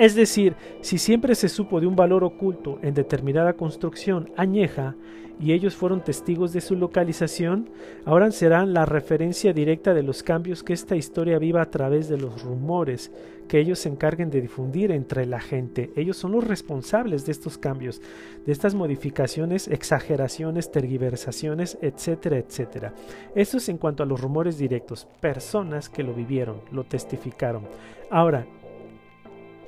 Es 0.00 0.14
decir, 0.14 0.56
si 0.80 0.96
siempre 0.96 1.34
se 1.34 1.50
supo 1.50 1.78
de 1.78 1.86
un 1.86 1.94
valor 1.94 2.24
oculto 2.24 2.78
en 2.80 2.94
determinada 2.94 3.52
construcción 3.52 4.30
añeja 4.34 4.94
y 5.38 5.52
ellos 5.52 5.76
fueron 5.76 6.02
testigos 6.02 6.54
de 6.54 6.62
su 6.62 6.74
localización, 6.74 7.68
ahora 8.06 8.30
serán 8.30 8.72
la 8.72 8.86
referencia 8.86 9.52
directa 9.52 9.92
de 9.92 10.02
los 10.02 10.22
cambios 10.22 10.62
que 10.62 10.72
esta 10.72 10.96
historia 10.96 11.38
viva 11.38 11.60
a 11.60 11.70
través 11.70 12.08
de 12.08 12.16
los 12.16 12.42
rumores 12.42 13.12
que 13.46 13.60
ellos 13.60 13.78
se 13.80 13.90
encarguen 13.90 14.30
de 14.30 14.40
difundir 14.40 14.90
entre 14.90 15.26
la 15.26 15.38
gente. 15.38 15.90
Ellos 15.96 16.16
son 16.16 16.32
los 16.32 16.44
responsables 16.44 17.26
de 17.26 17.32
estos 17.32 17.58
cambios, 17.58 18.00
de 18.46 18.52
estas 18.52 18.74
modificaciones, 18.74 19.68
exageraciones, 19.68 20.70
tergiversaciones, 20.72 21.76
etcétera, 21.82 22.38
etcétera. 22.38 22.94
Esto 23.34 23.58
es 23.58 23.68
en 23.68 23.76
cuanto 23.76 24.02
a 24.02 24.06
los 24.06 24.18
rumores 24.18 24.56
directos, 24.56 25.06
personas 25.20 25.90
que 25.90 26.02
lo 26.02 26.14
vivieron, 26.14 26.62
lo 26.72 26.84
testificaron. 26.84 27.64
Ahora, 28.08 28.46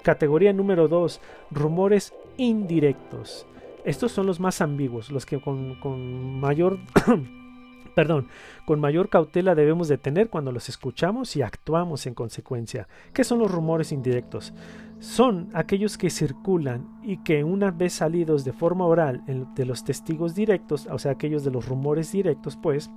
Categoría 0.03 0.53
número 0.53 0.89
2, 0.89 1.21
rumores 1.51 2.13
indirectos. 2.37 3.47
Estos 3.85 4.13
son 4.13 4.27
los 4.27 4.41
más 4.41 4.61
ambiguos, 4.61 5.11
los 5.11 5.27
que 5.27 5.41
con, 5.41 6.41
mayor 6.41 6.79
perdón, 7.95 8.29
con 8.65 8.81
mayor 8.81 9.09
cautela 9.09 9.55
debemos 9.55 9.89
de 9.89 9.99
tener 9.99 10.29
cuando 10.29 10.53
los 10.53 10.69
escuchamos 10.69 11.37
y 11.37 11.43
actuamos 11.43 12.07
en 12.07 12.15
consecuencia. 12.15 12.89
¿Qué 13.13 13.25
son 13.25 13.39
los 13.39 13.51
rumores 13.51 13.93
indirectos? 13.93 14.53
Son 15.03 15.49
aquellos 15.53 15.99
que 15.99 16.11
circulan 16.11 16.87
y 17.03 17.17
que 17.17 17.43
una 17.43 17.73
vez 17.73 17.95
salidos 17.95 18.45
de 18.45 18.53
forma 18.53 18.87
oral 18.87 19.25
de 19.27 19.67
los 19.67 19.83
testigos 19.83 20.37
directos, 20.37 20.87
o 20.87 20.97
sea, 20.97 21.11
aquellos 21.11 21.43
de 21.43 21.51
los 21.51 21.67
rumores 21.67 22.13
directos, 22.13 22.57
pues, 22.57 22.89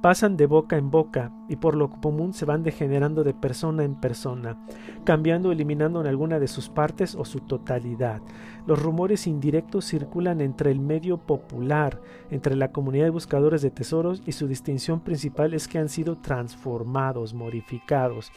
pasan 0.00 0.36
de 0.36 0.46
boca 0.46 0.76
en 0.76 0.92
boca 0.92 1.32
y 1.48 1.56
por 1.56 1.74
lo 1.74 1.90
común 1.90 2.32
se 2.32 2.44
van 2.44 2.62
degenerando 2.62 3.24
de 3.24 3.34
persona 3.34 3.82
en 3.82 3.96
persona, 3.96 4.56
cambiando 5.02 5.48
o 5.48 5.52
eliminando 5.52 6.00
en 6.00 6.06
alguna 6.06 6.38
de 6.38 6.46
sus 6.46 6.68
partes 6.68 7.16
o 7.16 7.24
su 7.24 7.40
totalidad. 7.40 8.22
Los 8.64 8.80
rumores 8.80 9.26
indirectos 9.26 9.84
circulan 9.86 10.40
entre 10.40 10.70
el 10.70 10.78
medio 10.78 11.18
popular, 11.18 12.00
entre 12.30 12.54
la 12.54 12.70
comunidad 12.70 13.06
de 13.06 13.10
buscadores 13.10 13.62
de 13.62 13.70
tesoros 13.70 14.22
y 14.24 14.32
su 14.32 14.46
distinción 14.46 15.00
principal 15.00 15.54
es 15.54 15.66
que 15.66 15.78
han 15.78 15.88
sido 15.88 16.18
transformados, 16.18 17.34
modificados. 17.34 18.30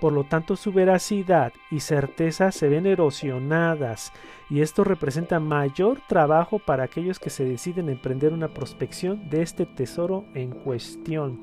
Por 0.00 0.12
lo 0.12 0.24
tanto, 0.24 0.54
su 0.54 0.72
veracidad 0.72 1.52
y 1.72 1.80
certeza 1.80 2.51
se 2.52 2.68
ven 2.68 2.86
erosionadas 2.86 4.12
y 4.48 4.60
esto 4.60 4.84
representa 4.84 5.40
mayor 5.40 6.00
trabajo 6.08 6.58
para 6.58 6.84
aquellos 6.84 7.18
que 7.18 7.30
se 7.30 7.44
deciden 7.44 7.88
emprender 7.88 8.32
una 8.32 8.48
prospección 8.48 9.28
de 9.30 9.42
este 9.42 9.66
tesoro 9.66 10.24
en 10.34 10.50
cuestión. 10.50 11.40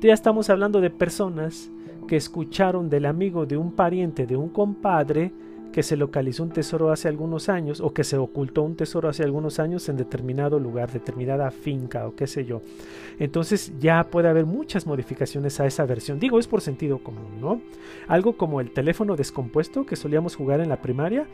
Ya 0.00 0.12
estamos 0.12 0.50
hablando 0.50 0.80
de 0.80 0.90
personas 0.90 1.70
que 2.06 2.16
escucharon 2.16 2.90
del 2.90 3.06
amigo 3.06 3.46
de 3.46 3.56
un 3.56 3.72
pariente, 3.72 4.26
de 4.26 4.36
un 4.36 4.48
compadre, 4.48 5.32
que 5.72 5.82
se 5.82 5.96
localizó 5.96 6.42
un 6.42 6.50
tesoro 6.50 6.92
hace 6.92 7.08
algunos 7.08 7.48
años 7.48 7.80
o 7.80 7.92
que 7.92 8.04
se 8.04 8.16
ocultó 8.16 8.62
un 8.62 8.76
tesoro 8.76 9.08
hace 9.08 9.24
algunos 9.24 9.58
años 9.58 9.88
en 9.88 9.96
determinado 9.96 10.60
lugar, 10.60 10.92
determinada 10.92 11.50
finca 11.50 12.06
o 12.06 12.14
qué 12.14 12.26
sé 12.26 12.44
yo. 12.44 12.62
Entonces 13.18 13.72
ya 13.80 14.04
puede 14.04 14.28
haber 14.28 14.46
muchas 14.46 14.86
modificaciones 14.86 15.58
a 15.60 15.66
esa 15.66 15.84
versión. 15.86 16.20
Digo, 16.20 16.38
es 16.38 16.46
por 16.46 16.60
sentido 16.60 16.98
común, 16.98 17.40
¿no? 17.40 17.60
Algo 18.06 18.36
como 18.36 18.60
el 18.60 18.70
teléfono 18.70 19.16
descompuesto 19.16 19.86
que 19.86 19.96
solíamos 19.96 20.36
jugar 20.36 20.60
en 20.60 20.68
la 20.68 20.80
primaria, 20.80 21.26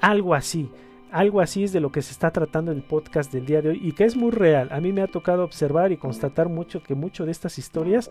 algo 0.00 0.34
así. 0.34 0.70
Algo 1.12 1.40
así 1.40 1.64
es 1.64 1.72
de 1.72 1.80
lo 1.80 1.90
que 1.92 2.02
se 2.02 2.12
está 2.12 2.30
tratando 2.30 2.72
el 2.72 2.82
podcast 2.82 3.32
del 3.32 3.46
día 3.46 3.62
de 3.62 3.70
hoy 3.70 3.80
y 3.82 3.92
que 3.92 4.04
es 4.04 4.16
muy 4.16 4.30
real. 4.30 4.68
A 4.70 4.80
mí 4.80 4.92
me 4.92 5.02
ha 5.02 5.06
tocado 5.06 5.44
observar 5.44 5.92
y 5.92 5.96
constatar 5.96 6.48
mucho 6.48 6.82
que 6.82 6.94
mucho 6.94 7.24
de 7.24 7.32
estas 7.32 7.58
historias 7.58 8.10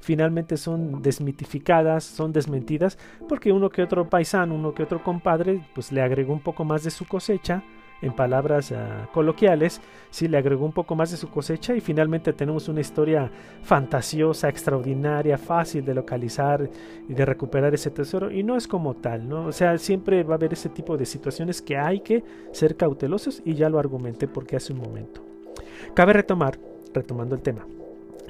finalmente 0.00 0.56
son 0.56 1.02
desmitificadas, 1.02 2.04
son 2.04 2.32
desmentidas, 2.32 2.98
porque 3.28 3.52
uno 3.52 3.70
que 3.70 3.82
otro 3.82 4.08
paisano, 4.08 4.54
uno 4.54 4.74
que 4.74 4.82
otro 4.82 5.02
compadre, 5.02 5.64
pues 5.74 5.92
le 5.92 6.02
agregó 6.02 6.32
un 6.32 6.40
poco 6.40 6.64
más 6.64 6.84
de 6.84 6.90
su 6.90 7.06
cosecha 7.06 7.62
en 8.02 8.12
palabras 8.12 8.72
ah, 8.72 9.08
coloquiales, 9.12 9.80
sí 10.10 10.28
le 10.28 10.38
agregó 10.38 10.64
un 10.64 10.72
poco 10.72 10.94
más 10.94 11.10
de 11.10 11.16
su 11.16 11.28
cosecha 11.28 11.74
y 11.74 11.80
finalmente 11.80 12.32
tenemos 12.32 12.68
una 12.68 12.80
historia 12.80 13.30
fantasiosa, 13.62 14.48
extraordinaria, 14.48 15.38
fácil 15.38 15.84
de 15.84 15.94
localizar 15.94 16.68
y 17.08 17.14
de 17.14 17.24
recuperar 17.24 17.74
ese 17.74 17.90
tesoro 17.90 18.30
y 18.30 18.42
no 18.42 18.56
es 18.56 18.66
como 18.66 18.94
tal, 18.94 19.28
¿no? 19.28 19.46
O 19.46 19.52
sea, 19.52 19.76
siempre 19.78 20.22
va 20.22 20.34
a 20.34 20.36
haber 20.36 20.52
ese 20.52 20.68
tipo 20.68 20.96
de 20.96 21.06
situaciones 21.06 21.62
que 21.62 21.76
hay 21.76 22.00
que 22.00 22.24
ser 22.52 22.76
cautelosos 22.76 23.42
y 23.44 23.54
ya 23.54 23.68
lo 23.68 23.78
argumenté 23.78 24.28
porque 24.28 24.56
hace 24.56 24.72
un 24.72 24.80
momento. 24.80 25.22
Cabe 25.94 26.12
retomar, 26.12 26.58
retomando 26.92 27.34
el 27.34 27.42
tema, 27.42 27.66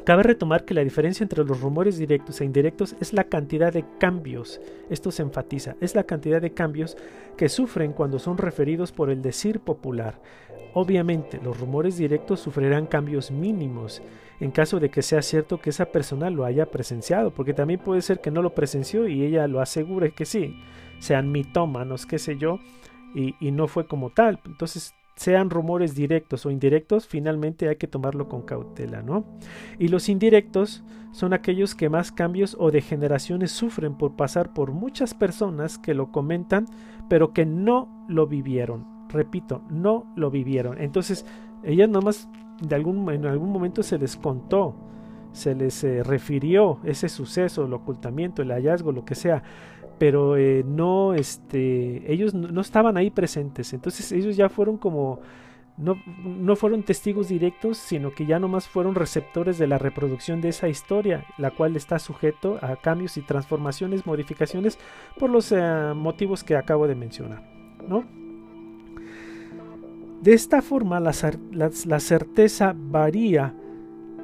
Cabe 0.04 0.22
retomar 0.22 0.64
que 0.64 0.74
la 0.74 0.82
diferencia 0.82 1.24
entre 1.24 1.44
los 1.44 1.60
rumores 1.60 1.98
directos 1.98 2.40
e 2.40 2.44
indirectos 2.44 2.96
es 3.00 3.12
la 3.12 3.24
cantidad 3.24 3.72
de 3.72 3.84
cambios, 3.98 4.60
esto 4.88 5.10
se 5.10 5.22
enfatiza, 5.22 5.76
es 5.80 5.94
la 5.94 6.04
cantidad 6.04 6.40
de 6.40 6.52
cambios 6.52 6.96
que 7.36 7.48
sufren 7.48 7.92
cuando 7.92 8.18
son 8.18 8.38
referidos 8.38 8.92
por 8.92 9.10
el 9.10 9.22
decir 9.22 9.60
popular. 9.60 10.20
Obviamente, 10.72 11.40
los 11.42 11.58
rumores 11.58 11.96
directos 11.96 12.40
sufrirán 12.40 12.86
cambios 12.86 13.30
mínimos 13.30 14.02
en 14.38 14.52
caso 14.52 14.80
de 14.80 14.90
que 14.90 15.02
sea 15.02 15.20
cierto 15.20 15.60
que 15.60 15.70
esa 15.70 15.86
persona 15.86 16.30
lo 16.30 16.44
haya 16.44 16.70
presenciado, 16.70 17.30
porque 17.30 17.52
también 17.52 17.80
puede 17.80 18.00
ser 18.00 18.20
que 18.20 18.30
no 18.30 18.40
lo 18.40 18.54
presenció 18.54 19.06
y 19.06 19.22
ella 19.24 19.46
lo 19.46 19.60
asegure 19.60 20.12
que 20.12 20.24
sí, 20.24 20.56
sean 20.98 21.30
mitómanos, 21.30 22.06
qué 22.06 22.18
sé 22.18 22.38
yo, 22.38 22.58
y, 23.14 23.34
y 23.38 23.50
no 23.50 23.68
fue 23.68 23.86
como 23.86 24.10
tal. 24.10 24.40
Entonces 24.46 24.94
sean 25.20 25.50
rumores 25.50 25.94
directos 25.94 26.46
o 26.46 26.50
indirectos, 26.50 27.06
finalmente 27.06 27.68
hay 27.68 27.76
que 27.76 27.86
tomarlo 27.86 28.26
con 28.26 28.40
cautela, 28.40 29.02
¿no? 29.02 29.26
Y 29.78 29.88
los 29.88 30.08
indirectos 30.08 30.82
son 31.12 31.34
aquellos 31.34 31.74
que 31.74 31.90
más 31.90 32.10
cambios 32.10 32.56
o 32.58 32.70
degeneraciones 32.70 33.50
sufren 33.50 33.98
por 33.98 34.16
pasar 34.16 34.54
por 34.54 34.72
muchas 34.72 35.12
personas 35.12 35.76
que 35.76 35.92
lo 35.92 36.10
comentan, 36.10 36.64
pero 37.10 37.34
que 37.34 37.44
no 37.44 38.06
lo 38.08 38.28
vivieron. 38.28 38.86
Repito, 39.10 39.60
no 39.68 40.10
lo 40.16 40.30
vivieron. 40.30 40.80
Entonces, 40.80 41.26
ellas 41.64 41.90
nomás 41.90 42.26
de 42.62 42.74
algún, 42.74 43.06
en 43.10 43.26
algún 43.26 43.52
momento 43.52 43.82
se 43.82 43.98
les 43.98 44.16
contó, 44.16 44.74
se 45.32 45.54
les 45.54 45.84
eh, 45.84 46.02
refirió 46.02 46.78
ese 46.82 47.10
suceso, 47.10 47.66
el 47.66 47.74
ocultamiento, 47.74 48.40
el 48.40 48.52
hallazgo, 48.52 48.90
lo 48.90 49.04
que 49.04 49.14
sea 49.14 49.42
pero 50.00 50.38
eh, 50.38 50.64
no, 50.66 51.12
este, 51.12 52.10
ellos 52.10 52.32
no, 52.32 52.62
estaban 52.62 52.96
ahí 52.96 53.10
presentes, 53.10 53.74
entonces 53.74 54.10
ellos 54.12 54.34
ya 54.34 54.48
fueron 54.48 54.78
como, 54.78 55.20
no, 55.76 55.94
no, 56.24 56.56
fueron 56.56 56.84
testigos 56.84 57.28
directos, 57.28 57.76
sino 57.76 58.10
que 58.10 58.24
ya 58.24 58.38
nomás 58.38 58.66
fueron 58.66 58.94
receptores 58.94 59.58
de 59.58 59.66
la 59.66 59.76
reproducción 59.76 60.40
de 60.40 60.48
esa 60.48 60.70
historia, 60.70 61.26
la 61.36 61.50
cual 61.50 61.76
está 61.76 61.98
sujeto 61.98 62.58
a 62.62 62.76
cambios 62.76 63.18
y 63.18 63.20
transformaciones, 63.20 64.06
modificaciones, 64.06 64.78
por 65.18 65.28
los 65.28 65.52
eh, 65.52 65.92
motivos 65.94 66.44
que 66.44 66.56
acabo 66.56 66.88
de 66.88 66.94
mencionar, 66.94 67.42
¿no? 67.86 68.02
De 70.22 70.32
esta 70.32 70.62
forma 70.62 70.98
la, 70.98 71.12
la 71.52 72.00
certeza 72.00 72.74
varía, 72.74 73.54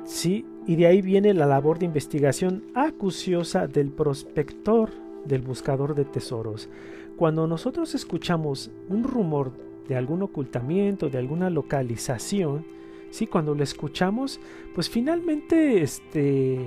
¿sí? 0.04 0.46
Y 0.66 0.76
de 0.76 0.86
ahí 0.86 1.02
viene 1.02 1.34
la 1.34 1.44
labor 1.44 1.78
de 1.78 1.84
investigación 1.84 2.64
acuciosa 2.74 3.66
del 3.66 3.90
prospector 3.90 5.04
del 5.26 5.42
buscador 5.42 5.94
de 5.94 6.04
tesoros. 6.04 6.68
Cuando 7.16 7.46
nosotros 7.46 7.94
escuchamos 7.94 8.70
un 8.88 9.04
rumor 9.04 9.52
de 9.88 9.96
algún 9.96 10.22
ocultamiento, 10.22 11.08
de 11.08 11.18
alguna 11.18 11.50
localización, 11.50 12.64
sí, 13.10 13.26
cuando 13.26 13.54
lo 13.54 13.62
escuchamos, 13.62 14.40
pues 14.74 14.90
finalmente 14.90 15.82
este 15.82 16.58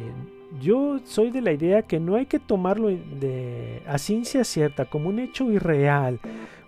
yo 0.61 0.99
soy 1.05 1.31
de 1.31 1.41
la 1.41 1.51
idea 1.51 1.83
que 1.83 1.99
no 1.99 2.15
hay 2.15 2.25
que 2.25 2.39
tomarlo 2.39 2.87
de, 2.87 3.81
a 3.87 3.97
ciencia 3.97 4.43
cierta 4.43 4.85
como 4.85 5.09
un 5.09 5.19
hecho 5.19 5.51
irreal, 5.51 6.19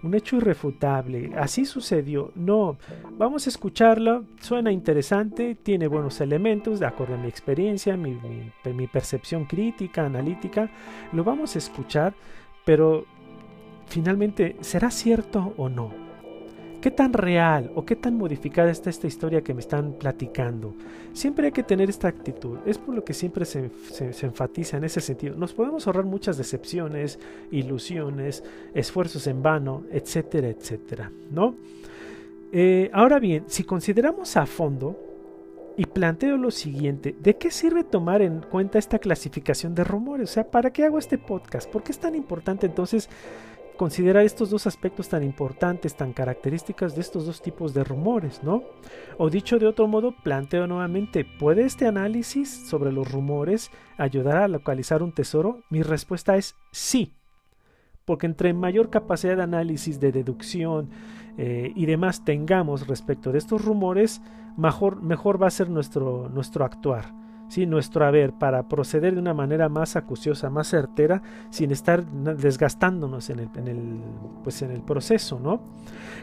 un 0.03 0.13
hecho 0.13 0.37
irrefutable. 0.37 1.31
Así 1.37 1.65
sucedió. 1.65 2.31
No, 2.35 2.77
vamos 3.17 3.47
a 3.47 3.49
escucharlo. 3.49 4.25
Suena 4.39 4.71
interesante, 4.71 5.55
tiene 5.55 5.87
buenos 5.87 6.21
elementos 6.21 6.79
de 6.79 6.85
acuerdo 6.85 7.15
a 7.15 7.17
mi 7.17 7.27
experiencia, 7.27 7.97
mi, 7.97 8.17
mi 8.65 8.87
percepción 8.87 9.45
crítica, 9.45 10.05
analítica. 10.05 10.69
Lo 11.11 11.23
vamos 11.23 11.55
a 11.55 11.59
escuchar, 11.59 12.13
pero 12.65 13.05
finalmente, 13.87 14.55
¿será 14.61 14.91
cierto 14.91 15.53
o 15.57 15.69
no? 15.69 16.00
¿Qué 16.81 16.89
tan 16.89 17.13
real 17.13 17.71
o 17.75 17.85
qué 17.85 17.95
tan 17.95 18.17
modificada 18.17 18.71
está 18.71 18.89
esta 18.89 19.05
historia 19.05 19.43
que 19.43 19.53
me 19.53 19.59
están 19.59 19.93
platicando? 19.93 20.73
Siempre 21.13 21.45
hay 21.45 21.51
que 21.51 21.61
tener 21.61 21.91
esta 21.91 22.07
actitud. 22.07 22.57
Es 22.65 22.79
por 22.79 22.95
lo 22.95 23.05
que 23.05 23.13
siempre 23.13 23.45
se, 23.45 23.69
enfatiza 24.21 24.77
en 24.77 24.85
ese 24.85 24.99
sentido. 24.99 25.35
Nos 25.35 25.53
podemos 25.53 25.85
ahorrar 25.85 26.05
muchas 26.05 26.39
decepciones, 26.39 27.19
ilusiones, 27.51 28.43
esfuerzos 28.73 29.27
en 29.27 29.43
vano, 29.43 29.83
etcétera, 29.91 30.49
etcétera. 30.49 31.11
¿No? 31.29 31.53
Eh, 32.51 32.89
ahora 32.93 33.19
bien, 33.19 33.43
si 33.45 33.63
consideramos 33.63 34.35
a 34.35 34.47
fondo 34.47 34.99
y 35.77 35.85
planteo 35.85 36.35
lo 36.35 36.49
siguiente, 36.49 37.15
¿de 37.21 37.37
qué 37.37 37.51
sirve 37.51 37.83
tomar 37.83 38.23
en 38.23 38.41
cuenta 38.41 38.79
esta 38.79 38.97
clasificación 38.97 39.75
de 39.75 39.83
rumores? 39.83 40.31
O 40.31 40.33
sea, 40.33 40.49
¿para 40.49 40.71
qué 40.73 40.83
hago 40.83 40.97
este 40.97 41.19
podcast? 41.19 41.69
¿Por 41.69 41.83
qué 41.83 41.91
es 41.91 41.99
tan 41.99 42.15
importante 42.15 42.65
entonces 42.65 43.07
considerar 43.81 44.23
estos 44.23 44.51
dos 44.51 44.67
aspectos 44.67 45.09
tan 45.09 45.23
importantes, 45.23 45.95
tan 45.95 46.13
características 46.13 46.93
de 46.93 47.01
estos 47.01 47.25
dos 47.25 47.41
tipos 47.41 47.73
de 47.73 47.83
rumores, 47.83 48.43
¿no? 48.43 48.61
O 49.17 49.31
dicho 49.31 49.57
de 49.57 49.65
otro 49.65 49.87
modo, 49.87 50.13
planteo 50.23 50.67
nuevamente, 50.67 51.25
¿puede 51.25 51.63
este 51.65 51.87
análisis 51.87 52.67
sobre 52.69 52.91
los 52.91 53.11
rumores 53.11 53.71
ayudar 53.97 54.37
a 54.37 54.47
localizar 54.47 55.01
un 55.01 55.11
tesoro? 55.11 55.63
Mi 55.71 55.81
respuesta 55.81 56.37
es 56.37 56.53
sí, 56.71 57.15
porque 58.05 58.27
entre 58.27 58.53
mayor 58.53 58.91
capacidad 58.91 59.35
de 59.35 59.41
análisis, 59.41 59.99
de 59.99 60.11
deducción 60.11 60.91
eh, 61.39 61.73
y 61.75 61.87
demás 61.87 62.23
tengamos 62.23 62.85
respecto 62.85 63.31
de 63.31 63.39
estos 63.39 63.65
rumores, 63.65 64.21
mejor, 64.57 65.01
mejor 65.01 65.41
va 65.41 65.47
a 65.47 65.49
ser 65.49 65.71
nuestro, 65.71 66.29
nuestro 66.31 66.65
actuar 66.65 67.20
nuestro 67.57 68.05
haber 68.05 68.33
para 68.33 68.67
proceder 68.67 69.13
de 69.13 69.19
una 69.19 69.33
manera 69.33 69.69
más 69.69 69.95
acuciosa, 69.95 70.49
más 70.49 70.67
certera, 70.67 71.21
sin 71.49 71.71
estar 71.71 72.05
desgastándonos 72.05 73.29
en 73.29 73.39
el, 73.39 73.49
en 73.55 73.67
el, 73.67 73.99
pues 74.43 74.61
en 74.61 74.71
el 74.71 74.81
proceso. 74.81 75.39
¿no? 75.39 75.61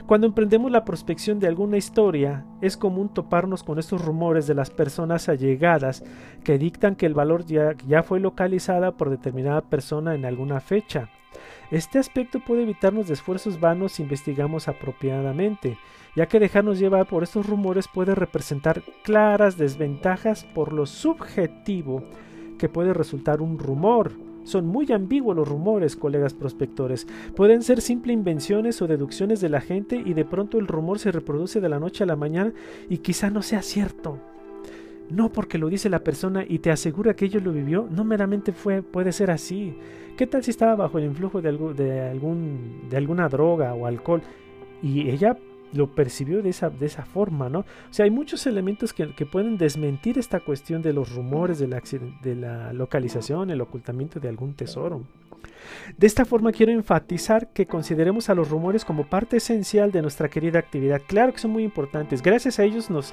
Cuando 0.06 0.26
emprendemos 0.26 0.70
la 0.70 0.84
prospección 0.84 1.38
de 1.38 1.46
alguna 1.46 1.76
historia, 1.76 2.44
es 2.60 2.76
común 2.76 3.08
toparnos 3.10 3.62
con 3.62 3.78
estos 3.78 4.04
rumores 4.04 4.46
de 4.46 4.54
las 4.54 4.70
personas 4.70 5.28
allegadas 5.28 6.02
que 6.44 6.58
dictan 6.58 6.96
que 6.96 7.06
el 7.06 7.14
valor 7.14 7.44
ya, 7.44 7.74
ya 7.86 8.02
fue 8.02 8.20
localizada 8.20 8.92
por 8.92 9.10
determinada 9.10 9.60
persona 9.60 10.14
en 10.14 10.24
alguna 10.24 10.60
fecha. 10.60 11.10
Este 11.70 11.98
aspecto 11.98 12.40
puede 12.40 12.62
evitarnos 12.62 13.08
de 13.08 13.14
esfuerzos 13.14 13.60
vanos 13.60 13.92
si 13.92 14.02
investigamos 14.02 14.68
apropiadamente, 14.68 15.78
ya 16.16 16.26
que 16.26 16.40
dejarnos 16.40 16.78
llevar 16.78 17.06
por 17.06 17.22
estos 17.22 17.46
rumores 17.46 17.88
puede 17.88 18.14
representar 18.14 18.82
claras 19.02 19.56
desventajas 19.56 20.44
por 20.44 20.72
lo 20.72 20.86
subjetivo 20.86 22.02
que 22.58 22.68
puede 22.68 22.92
resultar 22.92 23.40
un 23.40 23.58
rumor. 23.58 24.12
Son 24.44 24.66
muy 24.66 24.90
ambiguos 24.92 25.36
los 25.36 25.46
rumores, 25.46 25.94
colegas 25.94 26.32
prospectores. 26.32 27.06
Pueden 27.36 27.62
ser 27.62 27.82
simple 27.82 28.12
invenciones 28.12 28.80
o 28.80 28.86
deducciones 28.86 29.40
de 29.40 29.50
la 29.50 29.60
gente 29.60 30.02
y 30.04 30.14
de 30.14 30.24
pronto 30.24 30.58
el 30.58 30.66
rumor 30.66 30.98
se 30.98 31.12
reproduce 31.12 31.60
de 31.60 31.68
la 31.68 31.78
noche 31.78 32.04
a 32.04 32.06
la 32.06 32.16
mañana 32.16 32.52
y 32.88 32.98
quizá 32.98 33.30
no 33.30 33.42
sea 33.42 33.62
cierto. 33.62 34.18
No 35.10 35.32
porque 35.32 35.58
lo 35.58 35.68
dice 35.68 35.88
la 35.88 36.04
persona 36.04 36.44
y 36.46 36.58
te 36.58 36.70
asegura 36.70 37.14
que 37.14 37.24
ello 37.24 37.40
lo 37.40 37.52
vivió, 37.52 37.88
no 37.90 38.04
meramente 38.04 38.52
fue, 38.52 38.82
puede 38.82 39.12
ser 39.12 39.30
así. 39.30 39.74
¿Qué 40.16 40.26
tal 40.26 40.42
si 40.44 40.50
estaba 40.50 40.74
bajo 40.74 40.98
el 40.98 41.04
influjo 41.04 41.40
de, 41.40 41.52
de, 41.74 42.00
algún, 42.10 42.88
de 42.90 42.96
alguna 42.96 43.28
droga 43.28 43.74
o 43.74 43.86
alcohol 43.86 44.20
y 44.82 45.08
ella 45.08 45.38
lo 45.72 45.94
percibió 45.94 46.42
de 46.42 46.50
esa, 46.50 46.70
de 46.70 46.86
esa 46.86 47.04
forma, 47.04 47.48
¿no? 47.48 47.60
O 47.60 47.92
sea, 47.92 48.04
hay 48.04 48.10
muchos 48.10 48.46
elementos 48.46 48.92
que, 48.92 49.06
pueden 49.26 49.58
desmentir 49.58 50.18
esta 50.18 50.40
cuestión 50.40 50.82
de 50.82 50.92
los 50.92 51.12
rumores 51.14 51.58
de 51.58 51.68
la, 51.68 51.82
de 52.22 52.34
la 52.34 52.72
localización, 52.72 53.50
el 53.50 53.60
ocultamiento 53.60 54.20
de 54.20 54.28
algún 54.28 54.54
tesoro. 54.54 55.02
De 55.96 56.06
esta 56.06 56.24
forma 56.24 56.52
quiero 56.52 56.72
enfatizar 56.72 57.52
que 57.52 57.66
consideremos 57.66 58.30
a 58.30 58.34
los 58.34 58.48
rumores 58.48 58.84
como 58.84 59.06
parte 59.06 59.36
esencial 59.36 59.92
de 59.92 60.02
nuestra 60.02 60.28
querida 60.28 60.58
actividad. 60.58 61.02
Claro 61.06 61.32
que 61.32 61.38
son 61.38 61.50
muy 61.50 61.64
importantes. 61.64 62.22
Gracias 62.22 62.58
a 62.58 62.64
ellos 62.64 62.90
nos 62.90 63.12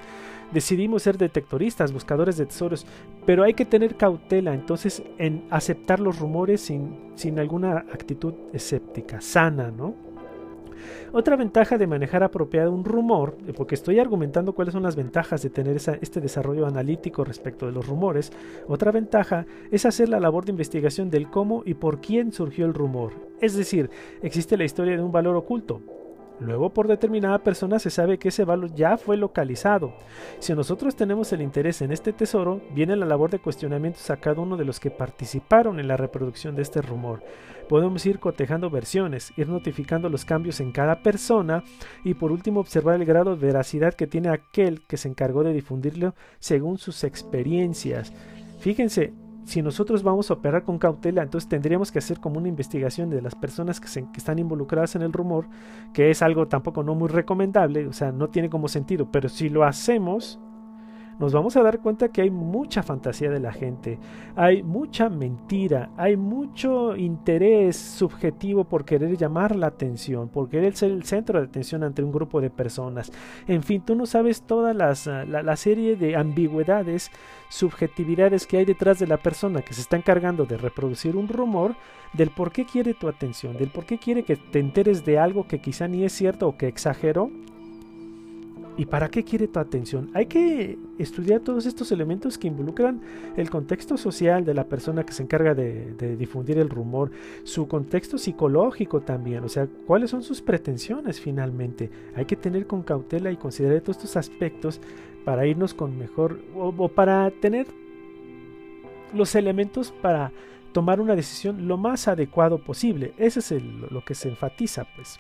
decidimos 0.52 1.04
ser 1.04 1.18
detectoristas, 1.18 1.92
buscadores 1.92 2.38
de 2.38 2.46
tesoros, 2.46 2.86
pero 3.26 3.44
hay 3.44 3.54
que 3.54 3.66
tener 3.66 3.96
cautela 3.96 4.54
entonces 4.54 5.04
en 5.18 5.46
aceptar 5.50 6.00
los 6.00 6.20
rumores 6.20 6.62
sin, 6.62 6.96
sin 7.16 7.40
alguna 7.40 7.78
actitud 7.78 8.34
escéptica, 8.54 9.22
sana, 9.22 9.72
¿no? 9.72 10.05
Otra 11.12 11.36
ventaja 11.36 11.78
de 11.78 11.88
manejar 11.88 12.24
apropiado 12.24 12.72
un 12.72 12.86
rumor, 12.86 13.38
eh, 13.48 13.54
porque 13.56 13.76
estoy 13.76 14.00
argumentando 14.00 14.54
cuáles 14.54 14.74
son 14.74 14.84
las 14.84 14.96
ventajas 14.96 15.42
de 15.42 15.50
tener 15.50 15.76
este 15.76 16.22
desarrollo 16.22 16.66
analítico 16.66 17.24
respecto 17.24 17.66
de 17.66 17.72
los 17.72 17.88
rumores, 17.88 18.32
otra 18.68 18.92
ventaja 18.92 19.46
es 19.72 19.86
hacer 19.86 20.10
la 20.10 20.20
labor 20.20 20.46
de 20.46 20.52
investigación 20.52 21.10
del 21.10 21.30
cómo 21.30 21.64
y 21.66 21.76
por 21.76 22.02
quién 22.02 22.32
surgió 22.32 22.66
el 22.66 22.74
rumor. 22.74 23.14
Es 23.42 23.56
decir, 23.56 23.90
existe 24.22 24.58
la 24.58 24.66
historia 24.66 24.98
de 24.98 25.04
un 25.04 25.12
valor 25.12 25.36
oculto, 25.36 25.82
Luego, 26.40 26.70
por 26.72 26.88
determinada 26.88 27.40
persona 27.40 27.80
se 27.80 27.90
sabe 27.90 28.18
que 28.18 28.28
ese 28.28 28.44
valor 28.44 28.74
ya 28.74 28.98
fue 28.98 29.16
localizado. 29.16 29.94
Si 30.40 30.54
nosotros 30.54 30.96
tenemos 30.96 31.32
el 31.32 31.42
interés 31.42 31.82
en 31.82 31.92
este 31.92 32.12
tesoro, 32.12 32.62
viene 32.72 32.96
la 32.96 33.06
labor 33.06 33.30
de 33.32 33.40
cuestionamientos 33.40 34.10
a 34.10 34.18
cada 34.18 34.42
uno 34.42 34.58
de 34.58 34.66
los 34.66 34.80
que 34.80 34.92
participaron 34.92 35.80
en 35.80 35.88
la 35.88 35.96
reproducción 35.96 36.56
de 36.56 36.62
este 36.62 36.82
rumor. 36.82 37.24
Podemos 37.70 38.06
ir 38.06 38.20
cotejando 38.20 38.70
versiones, 38.70 39.34
ir 39.38 39.48
notificando 39.48 40.10
los 40.10 40.26
cambios 40.26 40.60
en 40.60 40.72
cada 40.72 41.02
persona 41.02 41.64
y 42.04 42.14
por 42.14 42.32
último 42.32 42.60
observar 42.60 42.96
el 42.96 43.06
grado 43.06 43.36
de 43.36 43.46
veracidad 43.46 43.94
que 43.94 44.06
tiene 44.06 44.30
aquel 44.30 44.82
que 44.88 44.98
se 44.98 45.08
encargó 45.08 45.44
de 45.44 45.54
difundirlo 45.54 46.14
según 46.40 46.78
sus 46.78 47.04
experiencias. 47.04 48.14
Fíjense, 48.60 49.14
si 49.46 49.62
nosotros 49.62 50.04
vamos 50.04 50.30
a 50.30 50.34
operar 50.34 50.64
con 50.64 50.78
cautela, 50.78 51.24
entonces 51.24 51.48
tendríamos 51.48 51.92
que 51.92 52.00
hacer 52.00 52.20
como 52.20 52.40
una 52.40 52.50
investigación 52.50 53.10
de 53.10 53.22
las 53.22 53.36
personas 53.36 53.80
que, 53.80 53.88
que, 53.88 54.18
están 54.18 54.40
involucradas 54.40 54.96
en 54.96 55.04
el 55.04 55.14
rumor, 55.14 55.48
que 55.94 56.10
es 56.10 56.22
algo 56.22 56.48
tampoco 56.48 56.84
no 56.84 56.96
muy 56.96 57.08
recomendable, 57.08 57.88
o 57.88 57.94
sea, 57.94 58.12
no 58.12 58.30
tiene 58.30 58.50
como 58.50 58.68
sentido, 58.68 59.10
pero 59.12 59.30
si 59.30 59.50
lo 59.50 59.64
hacemos, 59.64 60.40
nos 61.20 61.34
vamos 61.34 61.56
a 61.56 61.64
dar 61.64 61.80
cuenta 61.80 62.10
que 62.10 62.22
hay 62.22 62.30
mucha 62.30 62.84
fantasía 62.84 63.30
de 63.30 63.40
la 63.40 63.54
gente, 63.54 64.00
hay 64.36 64.64
mucha 64.64 65.10
mentira, 65.10 65.92
hay 65.98 66.18
mucho 66.18 66.96
interés 66.96 67.78
subjetivo 67.78 68.66
por 68.66 68.86
querer 68.86 69.18
llamar 69.18 69.56
la 69.56 69.68
atención, 69.68 70.30
por 70.30 70.50
querer 70.50 70.76
ser 70.76 70.92
el 70.92 71.04
centro 71.04 71.40
de 71.40 71.48
atención 71.48 71.84
ante 71.84 72.04
un 72.04 72.12
grupo 72.12 72.42
de 72.42 72.50
personas. 72.50 73.12
En 73.48 73.64
fin, 73.64 73.82
tú 73.82 73.96
no 73.96 74.06
sabes 74.06 74.42
toda 74.42 74.74
las, 74.74 75.08
ah, 75.08 75.26
la, 75.26 75.56
serie 75.56 75.96
de 75.96 76.16
ambigüedades, 76.16 77.12
subjetividades 77.50 78.46
que 78.46 78.58
hay 78.58 78.66
detrás 78.66 79.00
de 79.00 79.08
la 79.08 79.18
persona 79.18 79.62
que 79.62 79.74
se 79.74 79.82
está 79.82 79.96
encargando 79.96 80.46
de 80.46 80.58
reproducir 80.58 81.16
un 81.16 81.28
rumor 81.28 81.76
del 82.14 82.30
por 82.30 82.52
qué 82.52 82.66
quiere 82.66 82.94
tu 82.94 83.08
atención, 83.08 83.58
del 83.58 83.70
por 83.70 83.86
qué 83.86 83.98
quiere 83.98 84.24
que 84.24 84.36
te 84.36 84.60
enteres 84.60 85.06
de 85.06 85.18
algo 85.18 85.48
que 85.48 85.60
quizá 85.60 85.88
ni 85.88 86.04
es 86.04 86.14
cierto 86.14 86.48
o 86.48 86.58
que 86.58 86.68
exageró 86.68 87.30
¿Y 88.78 88.86
para 88.88 89.10
qué 89.10 89.24
quiere 89.24 89.48
tu 89.48 89.60
atención? 89.60 90.10
Hay 90.14 90.26
que 90.26 90.78
estudiar 91.00 91.40
todos 91.40 91.66
estos 91.66 91.94
elementos 91.94 92.38
que 92.38 92.48
involucran 92.48 93.02
el 93.38 93.50
contexto 93.50 93.96
social 93.96 94.44
de 94.44 94.54
la 94.54 94.66
persona 94.66 95.06
que 95.06 95.14
se 95.14 95.24
encarga 95.24 95.56
de, 95.56 96.18
difundir 96.18 96.58
el 96.58 96.70
rumor, 96.70 97.12
su 97.44 97.70
contexto 97.70 98.18
psicológico 98.18 99.02
también, 99.02 99.46
o 99.46 99.50
sea, 99.50 99.68
cuáles 99.88 100.10
son 100.10 100.24
sus 100.24 100.42
pretensiones 100.42 101.22
finalmente. 101.22 101.90
Hay 102.16 102.26
que 102.26 102.36
tener 102.36 102.68
con 102.68 102.84
cautela 102.84 103.32
y 103.32 103.38
considerar 103.38 103.80
todos 103.80 103.98
estos 103.98 104.18
aspectos 104.18 104.82
para 105.24 105.48
irnos 105.48 105.74
con 105.74 105.98
mejor 105.98 106.42
o, 106.54 106.90
para 106.90 107.32
tener 107.32 107.68
los 109.14 109.36
elementos 109.36 109.94
para 110.02 110.34
tomar 110.74 111.00
una 111.00 111.16
decisión 111.16 111.70
lo 111.70 111.78
más 111.78 112.10
adecuado 112.10 112.58
posible. 112.58 113.14
Ese 113.18 113.40
es 113.40 113.52
lo 113.90 114.04
que 114.04 114.16
se 114.16 114.28
enfatiza, 114.28 114.86
pues. 114.98 115.18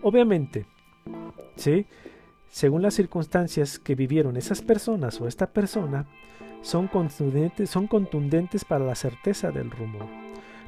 Obviamente, 0.00 0.66
¿sí? 1.56 1.86
Según 2.48 2.82
las 2.82 2.94
circunstancias 2.94 3.78
que 3.78 3.94
vivieron 3.94 4.36
esas 4.36 4.60
personas 4.60 5.20
o 5.20 5.26
esta 5.26 5.46
persona, 5.46 6.06
son 6.60 6.86
contundentes, 6.86 7.70
son 7.70 7.86
contundentes 7.86 8.64
para 8.64 8.84
la 8.84 8.94
certeza 8.94 9.50
del 9.50 9.70
rumor. 9.70 10.06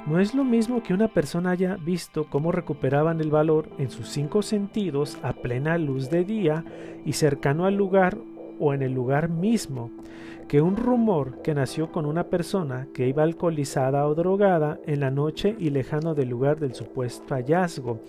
No 0.07 0.21
es 0.21 0.35
lo 0.35 0.45
mismo 0.45 0.83
que 0.83 0.93
una 0.93 1.09
persona 1.09 1.53
haya 1.53 1.77
visto 1.77 2.25
cómo 2.29 2.53
recuperaban 2.53 3.21
el 3.21 3.31
valor 3.31 3.71
en 3.79 3.91
sus 3.91 4.09
cinco 4.09 4.43
sentidos 4.43 5.19
a 5.23 5.33
plena 5.33 5.79
luz 5.79 6.11
de 6.11 6.25
día 6.25 6.65
y 7.07 7.15
cercano 7.15 7.65
al 7.65 7.77
lugar 7.77 8.19
o 8.59 8.75
en 8.75 8.83
el 8.83 8.93
lugar 8.93 9.29
mismo, 9.29 9.91
que 10.49 10.61
un 10.61 10.77
rumor 10.77 11.43
que 11.43 11.55
nació 11.55 11.91
con 11.91 12.07
una 12.07 12.25
persona 12.25 12.89
que 12.93 13.09
iba 13.09 13.23
alcoholizada 13.23 14.07
o 14.07 14.15
drogada 14.15 14.79
en 14.87 15.01
la 15.01 15.11
noche 15.11 15.57
y 15.59 15.71
lejano 15.71 16.15
del 16.15 16.29
lugar 16.29 16.61
del 16.61 16.75
supuesto 16.75 17.35
hallazgo. 17.35 18.01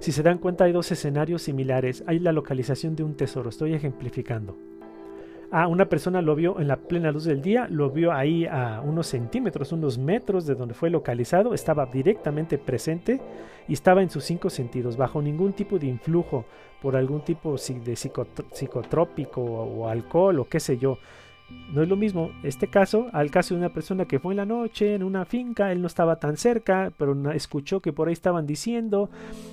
Si 0.00 0.12
se 0.12 0.22
dan 0.22 0.38
cuenta 0.38 0.64
hay 0.64 0.72
dos 0.72 0.90
escenarios 0.90 1.42
similares. 1.42 2.02
Hay 2.06 2.18
la 2.18 2.32
localización 2.32 2.96
de 2.96 3.04
un 3.04 3.14
tesoro, 3.14 3.50
estoy 3.50 3.74
ejemplificando. 3.74 4.71
Ah, 5.54 5.66
una 5.66 5.84
persona 5.84 6.22
lo 6.22 6.34
vio 6.34 6.58
en 6.60 6.66
la 6.66 6.78
plena 6.78 7.12
luz 7.12 7.24
del 7.24 7.42
día, 7.42 7.68
lo 7.68 7.90
vio 7.90 8.10
ahí 8.10 8.46
a 8.46 8.80
unos 8.80 9.08
centímetros, 9.08 9.70
unos 9.72 9.98
metros 9.98 10.46
de 10.46 10.54
donde 10.54 10.72
fue 10.72 10.88
localizado, 10.88 11.52
estaba 11.52 11.84
directamente 11.84 12.56
presente 12.56 13.20
y 13.68 13.74
estaba 13.74 14.00
en 14.00 14.08
sus 14.08 14.24
cinco 14.24 14.48
sentidos, 14.48 14.96
bajo 14.96 15.20
ningún 15.20 15.52
tipo 15.52 15.78
de 15.78 15.88
influjo 15.88 16.46
por 16.80 16.96
algún 16.96 17.20
tipo 17.20 17.56
de 17.84 17.96
psicotrópico 17.96 19.42
o 19.42 19.88
alcohol 19.88 20.40
o 20.40 20.48
qué 20.48 20.58
sé 20.58 20.78
yo. 20.78 20.96
No 21.72 21.82
es 21.82 21.88
lo 21.88 21.96
mismo 21.96 22.32
este 22.42 22.68
caso 22.68 23.06
al 23.12 23.30
caso 23.30 23.54
de 23.54 23.60
una 23.60 23.72
persona 23.72 24.04
que 24.04 24.18
fue 24.18 24.34
en 24.34 24.36
la 24.36 24.44
noche 24.44 24.94
en 24.94 25.02
una 25.02 25.24
finca, 25.24 25.72
él 25.72 25.80
no 25.80 25.86
estaba 25.86 26.16
tan 26.16 26.36
cerca, 26.36 26.92
pero 26.98 27.30
escuchó 27.32 27.80
que 27.80 27.94
por 27.94 28.08
ahí 28.08 28.12
estaban 28.12 28.46
diciendo 28.46 29.08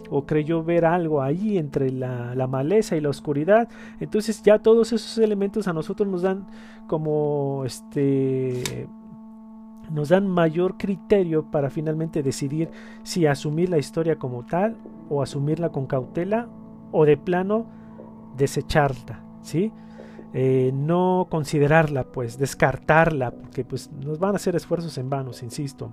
o 0.09 0.25
creyó 0.25 0.61
ver 0.61 0.83
algo 0.83 1.21
allí 1.21 1.57
entre 1.57 1.91
la, 1.91 2.35
la 2.35 2.47
maleza 2.47 2.97
y 2.97 3.01
la 3.01 3.09
oscuridad. 3.09 3.69
Entonces 4.01 4.43
ya 4.43 4.59
todos 4.59 4.91
esos 4.91 5.17
elementos 5.17 5.69
a 5.69 5.73
nosotros 5.73 6.09
nos 6.09 6.23
dan 6.23 6.45
como 6.87 7.63
este 7.65 8.87
nos 9.91 10.09
dan 10.09 10.27
mayor 10.27 10.77
criterio 10.77 11.49
para 11.49 11.69
finalmente 11.69 12.21
decidir 12.21 12.69
si 13.03 13.25
asumir 13.25 13.69
la 13.69 13.77
historia 13.77 14.17
como 14.17 14.45
tal 14.45 14.75
o 15.09 15.21
asumirla 15.21 15.69
con 15.69 15.87
cautela 15.87 16.47
o 16.91 17.05
de 17.05 17.17
plano 17.17 17.65
desecharla, 18.37 19.21
¿sí? 19.41 19.71
Eh, 20.33 20.71
no 20.73 21.27
considerarla, 21.29 22.03
pues 22.03 22.37
descartarla, 22.37 23.31
porque 23.31 23.65
pues 23.65 23.91
nos 23.91 24.19
van 24.19 24.33
a 24.33 24.35
hacer 24.35 24.55
esfuerzos 24.55 24.97
en 24.99 25.09
vanos, 25.09 25.41
insisto. 25.41 25.91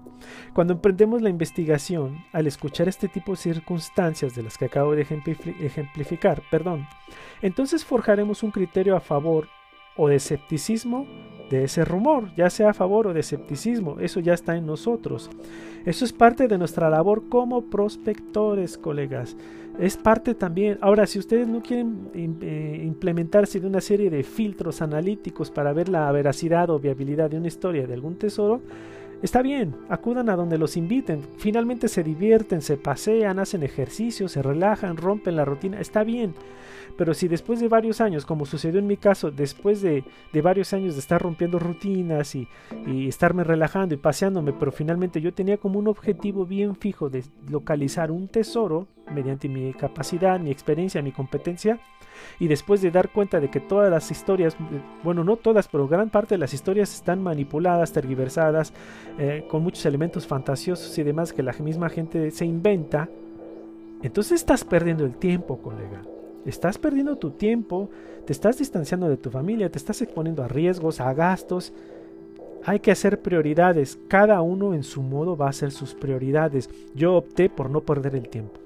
Cuando 0.52 0.74
emprendemos 0.74 1.22
la 1.22 1.30
investigación, 1.30 2.18
al 2.32 2.46
escuchar 2.46 2.86
este 2.86 3.08
tipo 3.08 3.32
de 3.32 3.38
circunstancias 3.38 4.34
de 4.34 4.42
las 4.42 4.58
que 4.58 4.66
acabo 4.66 4.94
de 4.94 5.02
ejemplificar, 5.02 6.42
perdón, 6.50 6.86
entonces 7.40 7.84
forjaremos 7.84 8.42
un 8.42 8.50
criterio 8.50 8.94
a 8.94 9.00
favor 9.00 9.48
o 9.96 10.08
de 10.08 10.16
escepticismo 10.16 11.06
de 11.50 11.64
ese 11.64 11.84
rumor, 11.84 12.30
ya 12.36 12.50
sea 12.50 12.70
a 12.70 12.74
favor 12.74 13.06
o 13.06 13.14
de 13.14 13.20
escepticismo, 13.20 13.98
eso 14.00 14.20
ya 14.20 14.34
está 14.34 14.56
en 14.56 14.66
nosotros. 14.66 15.30
Eso 15.84 16.04
es 16.04 16.12
parte 16.12 16.48
de 16.48 16.58
nuestra 16.58 16.90
labor 16.90 17.28
como 17.28 17.62
prospectores, 17.70 18.76
colegas. 18.76 19.36
Es 19.78 19.96
parte 19.96 20.34
también, 20.34 20.78
ahora 20.80 21.06
si 21.06 21.18
ustedes 21.18 21.46
no 21.46 21.62
quieren 21.62 22.10
eh, 22.14 22.82
implementarse 22.84 23.60
de 23.60 23.66
una 23.66 23.80
serie 23.80 24.10
de 24.10 24.24
filtros 24.24 24.82
analíticos 24.82 25.50
para 25.50 25.72
ver 25.72 25.88
la 25.88 26.10
veracidad 26.10 26.70
o 26.70 26.80
viabilidad 26.80 27.30
de 27.30 27.38
una 27.38 27.48
historia 27.48 27.86
de 27.86 27.94
algún 27.94 28.16
tesoro, 28.16 28.60
Está 29.22 29.40
bien, 29.40 29.74
acudan 29.88 30.28
a 30.28 30.36
donde 30.36 30.58
los 30.58 30.76
inviten, 30.76 31.22
finalmente 31.38 31.88
se 31.88 32.04
divierten, 32.04 32.60
se 32.60 32.76
pasean, 32.76 33.38
hacen 33.38 33.62
ejercicio, 33.62 34.28
se 34.28 34.42
relajan, 34.42 34.98
rompen 34.98 35.36
la 35.36 35.46
rutina, 35.46 35.80
está 35.80 36.04
bien. 36.04 36.34
Pero 36.96 37.14
si 37.14 37.28
después 37.28 37.60
de 37.60 37.68
varios 37.68 38.00
años, 38.00 38.26
como 38.26 38.46
sucedió 38.46 38.78
en 38.78 38.86
mi 38.86 38.96
caso, 38.96 39.30
después 39.30 39.82
de, 39.82 40.04
varios 40.42 40.72
años 40.72 40.94
de 40.94 41.00
estar 41.00 41.20
rompiendo 41.20 41.58
rutinas 41.58 42.34
y, 42.34 42.48
y, 42.86 43.08
estarme 43.08 43.44
relajando 43.44 43.94
y 43.94 43.98
paseándome, 43.98 44.52
pero 44.52 44.72
finalmente 44.72 45.20
yo 45.20 45.32
tenía 45.32 45.56
como 45.56 45.78
un 45.78 45.88
objetivo 45.88 46.46
bien 46.46 46.76
fijo 46.76 47.10
de 47.10 47.24
localizar 47.48 48.10
un 48.10 48.28
tesoro 48.28 48.86
mediante 49.12 49.48
mi 49.48 49.72
capacidad, 49.72 50.38
mi 50.40 50.50
experiencia, 50.50 51.02
mi 51.02 51.12
competencia, 51.12 51.80
y 52.38 52.48
después 52.48 52.82
de 52.82 52.90
dar 52.90 53.10
cuenta 53.10 53.40
de 53.40 53.50
que 53.50 53.60
todas 53.60 53.90
las 53.90 54.10
historias, 54.10 54.56
bueno, 55.02 55.24
no 55.24 55.36
todas, 55.36 55.68
pero 55.68 55.88
gran 55.88 56.10
parte 56.10 56.34
de 56.34 56.38
las 56.38 56.54
historias 56.54 56.94
están 56.94 57.22
manipuladas, 57.22 57.92
tergiversadas, 57.92 58.72
eh, 59.18 59.46
con 59.48 59.62
muchos 59.62 59.84
elementos 59.86 60.26
fantasiosos 60.26 60.96
y 60.98 61.02
demás 61.02 61.32
que 61.32 61.42
la 61.42 61.52
misma 61.52 61.88
gente 61.88 62.30
se 62.30 62.44
inventa, 62.44 63.08
entonces 64.02 64.40
estás 64.40 64.64
perdiendo 64.64 65.04
el 65.04 65.16
tiempo, 65.16 65.58
colega. 65.58 66.02
Estás 66.46 66.78
perdiendo 66.78 67.16
tu 67.16 67.32
tiempo, 67.32 67.90
te 68.24 68.32
estás 68.32 68.58
distanciando 68.58 69.08
de 69.08 69.16
tu 69.16 69.30
familia, 69.30 69.70
te 69.70 69.78
estás 69.78 70.00
exponiendo 70.00 70.44
a 70.44 70.48
riesgos, 70.48 71.00
a 71.00 71.12
gastos. 71.12 71.72
Hay 72.64 72.78
que 72.78 72.92
hacer 72.92 73.20
prioridades. 73.20 73.98
Cada 74.08 74.40
uno 74.40 74.72
en 74.72 74.84
su 74.84 75.02
modo 75.02 75.36
va 75.36 75.46
a 75.46 75.50
hacer 75.50 75.72
sus 75.72 75.94
prioridades. 75.94 76.70
Yo 76.94 77.16
opté 77.16 77.50
por 77.50 77.68
no 77.68 77.80
perder 77.80 78.14
el 78.14 78.28
tiempo. 78.28 78.60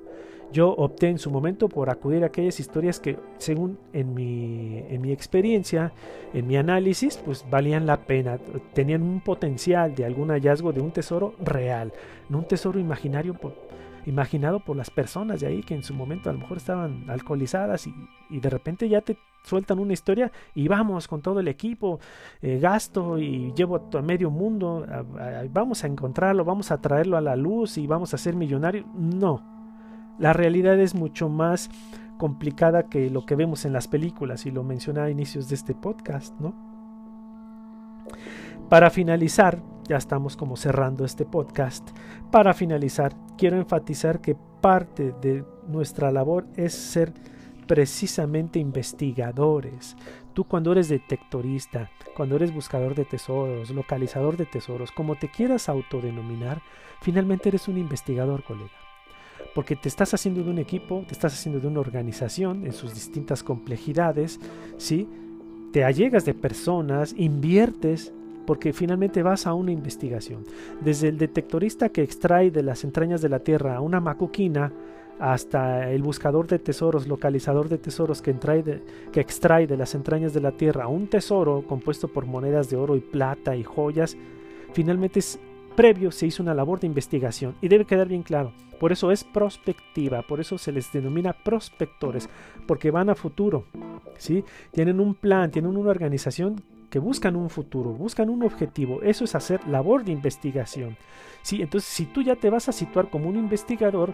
Yo 0.53 0.71
opté 0.71 1.09
en 1.09 1.19
su 1.19 1.31
momento 1.31 1.69
por 1.69 1.91
acudir 1.91 2.25
a 2.25 2.27
aquellas 2.27 2.59
historias 2.59 2.99
que, 2.99 3.17
según 3.39 3.79
en 3.93 4.15
mi, 4.15 4.85
en 4.89 5.01
mi 5.01 5.13
experiencia, 5.13 5.93
en 6.35 6.47
mi 6.49 6.57
análisis, 6.57 7.17
pues 7.19 7.47
valían 7.49 7.87
la 7.87 8.05
pena, 8.05 8.39
tenían 8.75 9.03
un 9.03 9.21
potencial 9.21 9.95
de 9.95 10.05
algún 10.05 10.31
hallazgo 10.31 10.73
de 10.73 10.81
un 10.81 10.91
tesoro 10.91 11.35
real, 11.39 11.93
no 12.29 12.39
un 12.39 12.49
tesoro 12.49 12.81
imaginario 12.81 13.35
imaginado 14.07 14.61
por 14.61 14.77
las 14.77 14.91
personas 14.91 15.41
de 15.41 15.47
ahí 15.47 15.63
que 15.63 15.75
en 15.75 15.83
su 15.83 15.95
momento 15.95 16.31
a 16.31 16.33
lo 16.33 16.39
mejor 16.39 16.57
estaban 16.57 17.09
alcoholizadas 17.09 17.87
y, 17.87 17.95
de 18.31 18.51
repente 18.51 18.89
ya 18.89 19.01
te 19.01 19.19
sueltan 19.45 19.79
una 19.79 19.93
historia 19.93 20.31
y 20.55 20.69
vamos 20.69 21.09
con 21.09 21.23
todo 21.23 21.41
el 21.41 21.49
equipo, 21.49 21.99
eh, 22.43 22.59
gasto 22.59 23.19
y 23.19 23.53
llevo 23.55 23.89
a 23.93 24.03
medio 24.03 24.31
mundo, 24.31 24.87
vamos 25.51 25.85
a 25.85 25.87
encontrarlo, 25.87 26.45
vamos 26.45 26.71
a 26.71 26.81
traerlo 26.81 27.17
a 27.17 27.21
la 27.21 27.37
luz 27.37 27.79
y 27.79 27.87
vamos 27.87 28.15
a 28.15 28.19
ser 28.19 28.37
millonarios. 28.37 28.87
No, 28.95 29.43
la 30.19 30.33
realidad 30.33 30.79
es 30.79 30.95
mucho 30.95 31.29
más 31.29 31.71
complicada 32.19 32.91
que 32.91 33.09
lo 33.09 33.25
que 33.25 33.35
vemos 33.35 33.65
en 33.65 33.73
las 33.73 33.89
películas 33.89 34.45
y 34.45 34.51
lo 34.51 34.63
mencioné 34.63 35.01
a 35.01 35.11
inicios 35.11 35.49
de 35.49 35.55
este 35.55 35.75
podcast, 35.75 36.39
¿no? 36.39 36.55
Para 38.69 38.91
finalizar, 38.91 39.63
ya 39.91 39.97
estamos 39.97 40.37
como 40.37 40.57
cerrando 40.57 41.05
este 41.05 41.25
podcast. 41.25 41.91
Para 42.31 42.55
finalizar, 42.55 43.13
quiero 43.37 43.57
enfatizar 43.57 44.21
que 44.21 44.37
parte 44.61 45.13
de 45.21 45.45
nuestra 45.67 46.13
labor 46.13 46.47
es 46.55 46.75
ser 46.75 47.13
precisamente 47.67 48.61
investigadores. 48.61 49.97
Tú 50.33 50.45
cuando 50.45 50.71
eres 50.71 50.89
detectorista, 50.89 51.91
cuando 52.17 52.37
eres 52.37 52.55
buscador 52.55 52.95
de 52.95 53.05
tesoros, 53.05 53.71
localizador 53.71 54.37
de 54.37 54.47
tesoros, 54.47 54.93
como 54.93 55.17
te 55.17 55.29
quieras 55.29 55.69
autodenominar, 55.69 56.63
finalmente 57.01 57.49
eres 57.49 57.67
un 57.67 57.77
investigador, 57.77 58.45
colega. 58.45 58.71
Porque 59.57 59.75
te 59.75 59.89
estás 59.89 60.15
haciendo 60.15 60.45
de 60.45 60.51
un 60.51 60.59
equipo, 60.59 61.03
te 61.09 61.15
estás 61.15 61.35
haciendo 61.35 61.59
de 61.59 61.67
una 61.67 61.81
organización 61.81 62.65
en 62.65 62.75
sus 62.75 62.95
distintas 62.95 63.43
complejidades, 63.43 64.39
¿sí? 64.77 65.09
Te 65.73 65.83
allegas 65.83 66.25
de 66.25 66.35
personas, 66.35 67.13
inviertes 67.17 68.13
porque 68.47 68.73
finalmente 68.73 69.23
vas 69.23 69.47
a 69.47 69.55
una 69.55 69.73
investigación. 69.73 70.45
Desde 70.81 71.09
el 71.09 71.19
detectorista 71.19 71.89
que 71.89 72.03
extrae 72.03 72.51
de 72.51 72.63
las 72.63 72.85
entrañas 72.85 73.21
de 73.21 73.29
la 73.29 73.41
Tierra 73.41 73.81
una 73.81 74.01
macuquina, 74.01 74.73
hasta 75.21 75.91
el 75.91 76.03
buscador 76.03 76.47
de 76.47 76.59
tesoros, 76.59 77.07
localizador 77.07 77.69
de 77.69 77.77
tesoros 77.77 78.23
que, 78.23 78.35
que 79.13 79.21
extrae 79.21 79.67
de 79.67 79.77
las 79.77 79.95
entrañas 79.95 80.33
de 80.33 80.41
la 80.41 80.53
tierra 80.53 80.89
un 80.89 81.09
tesoro 81.09 81.63
compuesto 81.67 82.09
por 82.09 82.25
monedas 82.25 82.71
de 82.71 82.77
oro 82.77 82.97
y 82.97 83.01
plata 83.01 83.55
y 83.55 83.63
joyas, 83.63 84.17
finalmente 84.73 85.19
es 85.19 85.39
previo 85.77 86.11
se 86.11 86.27
hizo 86.27 86.43
una 86.43 86.55
labor 86.55 86.81
de 86.81 86.87
investigación 86.87 87.55
y 87.61 87.69
debe 87.69 87.85
quedar 87.85 88.09
bien 88.09 88.23
claro. 88.23 88.53
Por 88.79 88.93
eso 88.93 89.11
es 89.11 89.25
prospectiva, 89.25 90.23
por 90.23 90.41
eso 90.41 90.57
se 90.57 90.73
les 90.73 90.91
denomina 90.91 91.35
prospectores, 91.35 92.31
porque 92.67 92.91
van 92.91 93.11
a 93.11 93.15
futuro, 93.15 93.67
¿sí? 94.17 94.43
Tienen 94.73 95.01
un 95.01 95.15
plan, 95.15 95.51
tienen 95.51 95.77
una 95.77 95.91
organización 95.91 96.63
que 96.91 96.99
buscan 96.99 97.37
un 97.37 97.49
futuro, 97.49 97.93
buscan 97.93 98.29
un 98.29 98.43
objetivo. 98.43 99.01
Eso 99.03 99.25
es 99.25 99.35
hacer 99.35 99.67
labor 99.69 100.05
de 100.05 100.13
investigación. 100.13 100.97
¿sí? 101.43 101.63
Entonces, 101.63 101.89
si 101.89 102.07
tú 102.07 102.23
ya 102.23 102.37
te 102.37 102.51
vas 102.51 102.69
a 102.69 102.73
situar 102.73 103.09
como 103.09 103.29
un 103.29 103.37
investigador, 103.37 104.13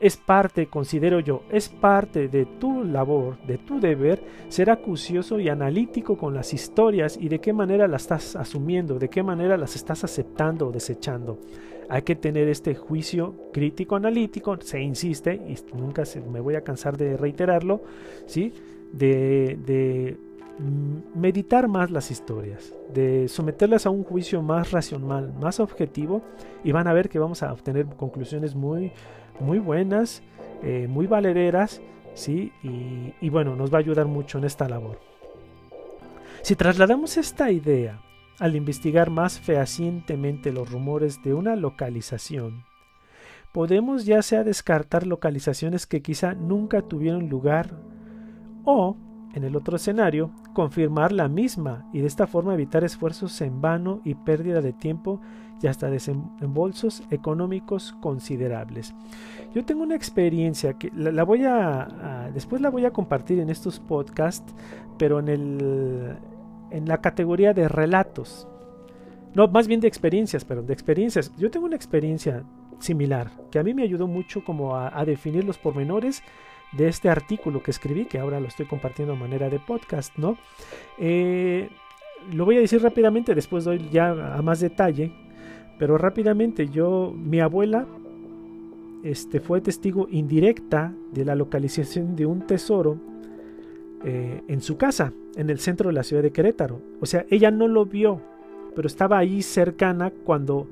es 0.00 0.16
parte, 0.16 0.66
considero 0.66 1.20
yo, 1.20 1.42
es 1.50 1.68
parte 1.68 2.26
de 2.26 2.44
tu 2.44 2.82
labor, 2.82 3.38
de 3.46 3.58
tu 3.58 3.78
deber, 3.78 4.20
ser 4.48 4.68
acucioso 4.70 5.38
y 5.38 5.48
analítico 5.48 6.16
con 6.16 6.34
las 6.34 6.52
historias 6.52 7.16
y 7.20 7.28
de 7.28 7.40
qué 7.40 7.52
manera 7.52 7.86
las 7.86 8.02
estás 8.02 8.34
asumiendo, 8.34 8.98
de 8.98 9.08
qué 9.08 9.22
manera 9.22 9.56
las 9.56 9.76
estás 9.76 10.02
aceptando 10.02 10.68
o 10.68 10.72
desechando. 10.72 11.38
Hay 11.88 12.02
que 12.02 12.16
tener 12.16 12.48
este 12.48 12.74
juicio 12.74 13.50
crítico 13.52 13.94
analítico, 13.94 14.56
se 14.60 14.80
insiste, 14.80 15.34
y 15.34 15.56
nunca 15.76 16.02
me 16.32 16.40
voy 16.40 16.56
a 16.56 16.62
cansar 16.62 16.96
de 16.96 17.16
reiterarlo, 17.16 17.82
¿sí? 18.26 18.52
de, 18.92 19.58
de 19.64 20.16
meditar 20.58 21.68
más 21.68 21.90
las 21.90 22.10
historias, 22.10 22.74
de 22.92 23.28
someterlas 23.28 23.86
a 23.86 23.90
un 23.90 24.04
juicio 24.04 24.42
más 24.42 24.70
racional, 24.70 25.32
más 25.40 25.60
objetivo, 25.60 26.22
y 26.62 26.72
van 26.72 26.86
a 26.86 26.92
ver 26.92 27.08
que 27.08 27.18
vamos 27.18 27.42
a 27.42 27.52
obtener 27.52 27.86
conclusiones 27.86 28.54
muy 28.54 28.92
muy 29.40 29.58
buenas, 29.58 30.22
eh, 30.62 30.86
muy 30.88 31.06
valederas, 31.06 31.80
¿sí? 32.14 32.52
Y, 32.62 33.14
y 33.20 33.28
bueno, 33.30 33.56
nos 33.56 33.72
va 33.72 33.78
a 33.78 33.80
ayudar 33.80 34.06
mucho 34.06 34.38
en 34.38 34.44
esta 34.44 34.68
labor. 34.68 35.00
Si 36.42 36.56
trasladamos 36.56 37.16
esta 37.16 37.50
idea 37.50 38.00
al 38.38 38.56
investigar 38.56 39.10
más 39.10 39.38
fehacientemente 39.38 40.52
los 40.52 40.70
rumores 40.70 41.22
de 41.22 41.34
una 41.34 41.56
localización, 41.56 42.64
podemos 43.52 44.06
ya 44.06 44.22
sea 44.22 44.44
descartar 44.44 45.06
localizaciones 45.06 45.86
que 45.86 46.02
quizá 46.02 46.34
nunca 46.34 46.82
tuvieron 46.82 47.28
lugar 47.28 47.70
o, 48.64 48.96
en 49.34 49.44
el 49.44 49.56
otro 49.56 49.76
escenario, 49.76 50.30
confirmar 50.52 51.12
la 51.12 51.28
misma 51.28 51.88
y 51.92 52.00
de 52.00 52.06
esta 52.06 52.26
forma 52.26 52.54
evitar 52.54 52.84
esfuerzos 52.84 53.40
en 53.40 53.60
vano 53.60 54.00
y 54.04 54.14
pérdida 54.14 54.60
de 54.60 54.72
tiempo 54.72 55.20
y 55.62 55.66
hasta 55.66 55.90
desembolsos 55.90 57.02
económicos 57.10 57.94
considerables. 58.00 58.94
Yo 59.54 59.64
tengo 59.64 59.82
una 59.82 59.94
experiencia 59.94 60.74
que 60.74 60.90
la, 60.94 61.24
voy 61.24 61.44
a, 61.44 62.30
después 62.34 62.60
la 62.60 62.70
voy 62.70 62.84
a 62.84 62.90
compartir 62.90 63.38
en 63.38 63.48
estos 63.48 63.78
podcasts, 63.78 64.54
pero 64.98 65.18
en 65.18 65.28
el 65.28 66.16
en 66.72 66.88
la 66.88 67.00
categoría 67.00 67.52
de 67.52 67.68
relatos. 67.68 68.48
No, 69.34 69.46
más 69.48 69.68
bien 69.68 69.80
de 69.80 69.88
experiencias, 69.88 70.44
pero 70.44 70.62
de 70.62 70.72
experiencias. 70.72 71.32
Yo 71.36 71.50
tengo 71.50 71.66
una 71.66 71.76
experiencia 71.76 72.44
similar 72.78 73.30
que 73.50 73.58
a 73.58 73.62
mí 73.62 73.74
me 73.74 73.82
ayudó 73.82 74.06
mucho 74.06 74.44
como 74.44 74.76
a, 74.76 75.04
definir 75.04 75.44
los 75.44 75.58
pormenores 75.58 76.22
de 76.72 76.88
este 76.88 77.08
artículo 77.08 77.62
que 77.62 77.70
escribí, 77.70 78.06
que 78.06 78.18
ahora 78.18 78.40
lo 78.40 78.48
estoy 78.48 78.66
compartiendo 78.66 79.14
de 79.14 79.20
manera 79.20 79.48
de 79.50 79.58
podcast, 79.58 80.16
¿no? 80.16 80.38
Eh, 80.98 81.68
lo 82.32 82.44
voy 82.44 82.56
a 82.56 82.60
decir 82.60 82.82
rápidamente, 82.82 83.34
después 83.34 83.64
doy 83.64 83.88
ya 83.90 84.36
a 84.36 84.42
más 84.42 84.60
detalle, 84.60 85.12
pero 85.78 85.98
rápidamente 85.98 86.68
yo, 86.68 87.12
mi 87.14 87.40
abuela 87.40 87.86
este, 89.02 89.40
fue 89.40 89.60
testigo 89.60 90.06
indirecta 90.10 90.94
de 91.12 91.24
la 91.24 91.34
localización 91.34 92.14
de 92.14 92.26
un 92.26 92.46
tesoro 92.46 92.98
eh, 94.04 94.42
en 94.48 94.60
su 94.60 94.76
casa, 94.76 95.12
en 95.36 95.50
el 95.50 95.58
centro 95.58 95.88
de 95.88 95.94
la 95.94 96.04
ciudad 96.04 96.22
de 96.22 96.32
Querétaro. 96.32 96.80
O 97.00 97.06
sea, 97.06 97.26
ella 97.30 97.50
no 97.50 97.68
lo 97.68 97.84
vio, 97.84 98.20
pero 98.74 98.86
estaba 98.86 99.18
ahí 99.18 99.42
cercana 99.42 100.12
cuando 100.24 100.68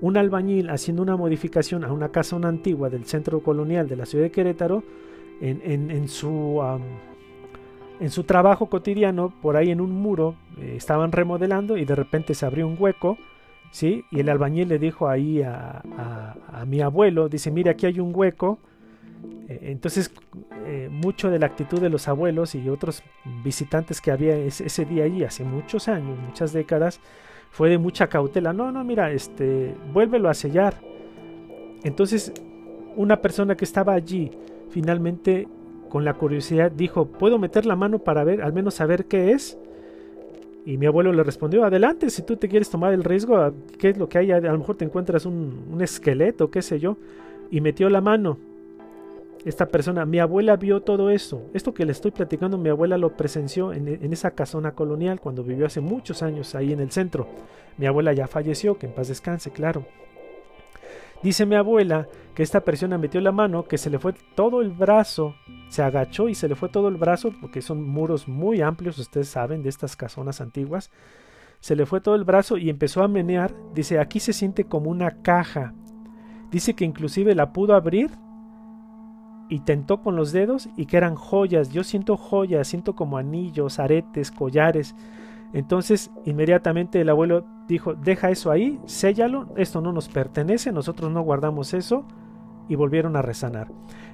un 0.00 0.16
albañil 0.16 0.70
haciendo 0.70 1.02
una 1.02 1.16
modificación 1.16 1.84
a 1.84 1.92
una 1.92 2.10
casa 2.10 2.36
antigua 2.36 2.88
del 2.88 3.04
centro 3.04 3.40
colonial 3.40 3.88
de 3.88 3.96
la 3.96 4.06
ciudad 4.06 4.24
de 4.24 4.30
Querétaro, 4.30 4.82
en, 5.40 6.08
su, 6.08 6.62
en 7.98 8.10
su 8.10 8.24
trabajo 8.24 8.66
cotidiano, 8.66 9.32
por 9.42 9.56
ahí 9.56 9.70
en 9.70 9.80
un 9.80 9.92
muro, 9.92 10.34
eh, 10.58 10.74
estaban 10.76 11.12
remodelando 11.12 11.76
y 11.76 11.84
de 11.84 11.94
repente 11.94 12.34
se 12.34 12.46
abrió 12.46 12.66
un 12.66 12.76
hueco 12.78 13.18
¿sí? 13.70 14.04
Y 14.10 14.20
el 14.20 14.28
albañil 14.28 14.68
le 14.68 14.78
dijo 14.78 15.08
ahí 15.08 15.42
a, 15.42 15.82
mi 16.66 16.80
abuelo, 16.80 17.28
dice, 17.28 17.50
mira, 17.50 17.72
aquí 17.72 17.86
hay 17.86 18.00
un 18.00 18.12
hueco. 18.14 18.58
Eh, 19.48 19.58
entonces, 19.62 20.12
eh, 20.66 20.88
mucho 20.90 21.30
de 21.30 21.38
la 21.38 21.46
actitud 21.46 21.80
de 21.80 21.90
los 21.90 22.08
abuelos 22.08 22.54
y 22.54 22.68
otros 22.68 23.02
visitantes 23.44 24.00
que 24.00 24.10
había 24.10 24.36
ese, 24.36 24.84
día 24.84 25.04
allí, 25.04 25.24
hace 25.24 25.44
muchos 25.44 25.88
años, 25.88 26.18
muchas 26.18 26.52
décadas, 26.52 27.00
fue 27.50 27.70
de 27.70 27.78
mucha 27.78 28.08
cautela. 28.08 28.52
No, 28.52 28.70
no, 28.70 28.84
mira, 28.84 29.10
este, 29.10 29.74
vuélvelo 29.92 30.28
a 30.28 30.34
sellar. 30.34 30.74
Entonces, 31.82 32.32
una 32.96 33.20
persona 33.20 33.56
que 33.56 33.64
estaba 33.64 33.94
allí, 33.94 34.30
finalmente, 34.70 35.48
con 35.88 36.04
la 36.04 36.14
curiosidad, 36.14 36.70
dijo, 36.70 37.06
¿puedo 37.06 37.38
meter 37.38 37.66
la 37.66 37.76
mano 37.76 37.98
para 37.98 38.24
ver, 38.24 38.42
al 38.42 38.52
menos 38.52 38.74
saber 38.74 39.04
qué 39.06 39.32
es? 39.32 39.58
Y 40.64 40.76
mi 40.76 40.86
abuelo 40.86 41.12
le 41.12 41.22
respondió, 41.22 41.64
adelante, 41.64 42.10
si 42.10 42.22
tú 42.22 42.36
te 42.36 42.48
quieres 42.48 42.70
tomar 42.70 42.92
el 42.92 43.04
riesgo, 43.04 43.52
¿qué 43.78 43.90
es 43.90 43.98
lo 43.98 44.08
que 44.08 44.18
hay? 44.18 44.30
A 44.30 44.40
lo 44.40 44.58
mejor 44.58 44.76
te 44.76 44.84
encuentras 44.84 45.26
un, 45.26 45.78
esqueleto, 45.80 46.50
qué 46.50 46.62
sé 46.62 46.78
yo. 46.78 46.96
Y 47.50 47.60
metió 47.60 47.88
la 47.88 48.00
mano. 48.00 48.38
Esta 49.44 49.66
persona, 49.66 50.04
mi 50.04 50.18
abuela 50.18 50.56
vio 50.56 50.82
todo 50.82 51.08
eso. 51.08 51.42
Esto 51.54 51.72
que 51.72 51.86
le 51.86 51.92
estoy 51.92 52.10
platicando, 52.10 52.58
mi 52.58 52.68
abuela 52.68 52.98
lo 52.98 53.16
presenció 53.16 53.72
en, 53.72 53.88
en 53.88 54.12
esa 54.12 54.32
casona 54.32 54.72
colonial 54.72 55.18
cuando 55.18 55.42
vivió 55.42 55.64
hace 55.64 55.80
muchos 55.80 56.22
años 56.22 56.54
ahí 56.54 56.74
en 56.74 56.80
el 56.80 56.90
centro. 56.90 57.26
Mi 57.78 57.86
abuela 57.86 58.12
ya 58.12 58.26
falleció, 58.26 58.76
que 58.76 58.86
en 58.86 58.92
paz 58.92 59.08
descanse, 59.08 59.50
claro. 59.50 59.86
Dice 61.22 61.44
mi 61.44 61.54
abuela 61.54 62.08
que 62.34 62.42
esta 62.42 62.62
persona 62.62 62.96
metió 62.96 63.20
la 63.20 63.32
mano, 63.32 63.64
que 63.64 63.76
se 63.76 63.90
le 63.90 63.98
fue 63.98 64.14
todo 64.34 64.62
el 64.62 64.70
brazo, 64.70 65.34
se 65.68 65.82
agachó 65.82 66.28
y 66.28 66.34
se 66.34 66.48
le 66.48 66.54
fue 66.54 66.70
todo 66.70 66.88
el 66.88 66.96
brazo, 66.96 67.32
porque 67.40 67.60
son 67.60 67.86
muros 67.86 68.26
muy 68.26 68.62
amplios, 68.62 68.98
ustedes 68.98 69.28
saben, 69.28 69.62
de 69.62 69.68
estas 69.68 69.96
casonas 69.96 70.40
antiguas. 70.40 70.90
Se 71.60 71.76
le 71.76 71.84
fue 71.84 72.00
todo 72.00 72.14
el 72.14 72.24
brazo 72.24 72.56
y 72.56 72.70
empezó 72.70 73.02
a 73.02 73.08
menear. 73.08 73.54
Dice, 73.74 73.98
aquí 73.98 74.18
se 74.18 74.32
siente 74.32 74.64
como 74.64 74.90
una 74.90 75.22
caja. 75.22 75.74
Dice 76.50 76.74
que 76.74 76.86
inclusive 76.86 77.34
la 77.34 77.52
pudo 77.52 77.74
abrir 77.74 78.10
y 79.50 79.60
tentó 79.60 80.00
con 80.00 80.16
los 80.16 80.32
dedos 80.32 80.68
y 80.76 80.86
que 80.86 80.96
eran 80.96 81.16
joyas. 81.16 81.70
Yo 81.70 81.84
siento 81.84 82.16
joyas, 82.16 82.66
siento 82.66 82.94
como 82.94 83.18
anillos, 83.18 83.78
aretes, 83.78 84.30
collares. 84.30 84.94
Entonces 85.52 86.10
inmediatamente 86.24 87.00
el 87.00 87.10
abuelo 87.10 87.44
dijo, 87.70 87.94
deja 87.94 88.30
eso 88.30 88.50
ahí, 88.50 88.80
séllalo, 88.84 89.48
esto 89.56 89.80
no 89.80 89.92
nos 89.92 90.08
pertenece, 90.08 90.72
nosotros 90.72 91.10
no 91.10 91.22
guardamos 91.22 91.72
eso, 91.74 92.04
y 92.68 92.76
volvieron 92.76 93.16
a 93.16 93.22
resanar. 93.22 93.68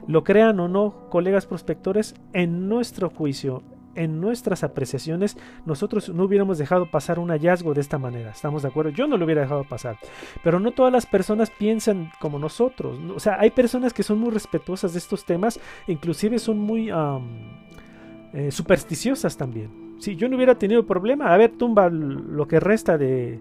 Lo 0.07 0.25
crean 0.25 0.59
o 0.61 0.69
no, 0.69 1.09
colegas 1.11 1.47
prospectores, 1.47 2.15
en 2.33 2.69
nuestro 2.69 3.11
juicio, 3.11 3.63
en 3.95 4.21
nuestras 4.21 4.63
apreciaciones, 4.63 5.37
nosotros 5.65 6.11
no 6.11 6.25
hubiéramos 6.25 6.59
dejado 6.59 6.91
pasar 6.91 7.19
un 7.19 7.31
hallazgo 7.31 7.75
de 7.75 7.81
esta 7.81 7.99
manera. 7.99 8.31
¿Estamos 8.31 8.63
de 8.63 8.69
acuerdo? 8.69 8.91
Yo 8.91 9.07
no 9.07 9.17
lo 9.17 9.25
hubiera 9.25 9.43
dejado 9.43 9.65
pasar. 9.65 9.99
Pero 10.45 10.61
no 10.61 10.73
todas 10.73 10.93
las 10.93 11.07
personas 11.07 11.51
piensan 11.51 12.11
como 12.21 12.39
nosotros. 12.39 12.99
O 13.15 13.21
sea, 13.21 13.41
hay 13.41 13.51
personas 13.51 13.93
que 13.93 14.03
son 14.03 14.19
muy 14.19 14.31
respetuosas 14.31 14.93
de 14.93 14.99
estos 14.99 15.25
temas, 15.25 15.59
inclusive 15.87 16.39
son 16.39 16.59
muy 16.59 16.91
eh, 16.91 18.51
supersticiosas 18.51 19.37
también. 19.37 19.86
Si 19.99 20.17
yo 20.17 20.29
no 20.29 20.37
hubiera 20.37 20.57
tenido 20.57 20.87
problema, 20.87 21.33
a 21.33 21.37
ver, 21.37 21.53
tumba 21.53 21.89
lo 21.89 22.47
que 22.47 22.61
resta 22.61 22.99
de, 22.99 23.39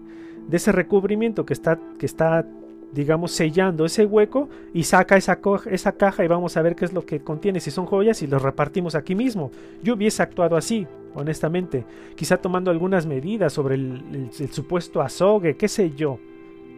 ese 0.50 0.72
recubrimiento 0.72 1.44
que 1.44 1.52
está, 1.52 1.78
que 1.98 2.06
está, 2.06 2.46
digamos, 2.92 3.32
sellando 3.32 3.84
ese 3.84 4.06
hueco 4.06 4.48
y 4.72 4.84
saca 4.84 5.16
esa, 5.16 5.38
esa 5.70 5.92
caja 5.92 6.24
y 6.24 6.28
vamos 6.28 6.56
a 6.56 6.62
ver 6.62 6.74
qué 6.74 6.84
es 6.84 6.92
lo 6.92 7.04
que 7.04 7.20
contiene, 7.20 7.60
si 7.60 7.70
son 7.70 7.86
joyas 7.86 8.22
y 8.22 8.26
los 8.26 8.42
repartimos 8.42 8.94
aquí 8.94 9.14
mismo. 9.14 9.50
Yo 9.82 9.94
hubiese 9.94 10.22
actuado 10.22 10.56
así, 10.56 10.86
honestamente, 11.14 11.84
quizá 12.14 12.36
tomando 12.36 12.70
algunas 12.70 13.06
medidas 13.06 13.52
sobre 13.52 13.74
el, 13.74 14.30
supuesto 14.50 15.02
azogue, 15.02 15.56
qué 15.56 15.68
sé 15.68 15.92
yo, 15.94 16.18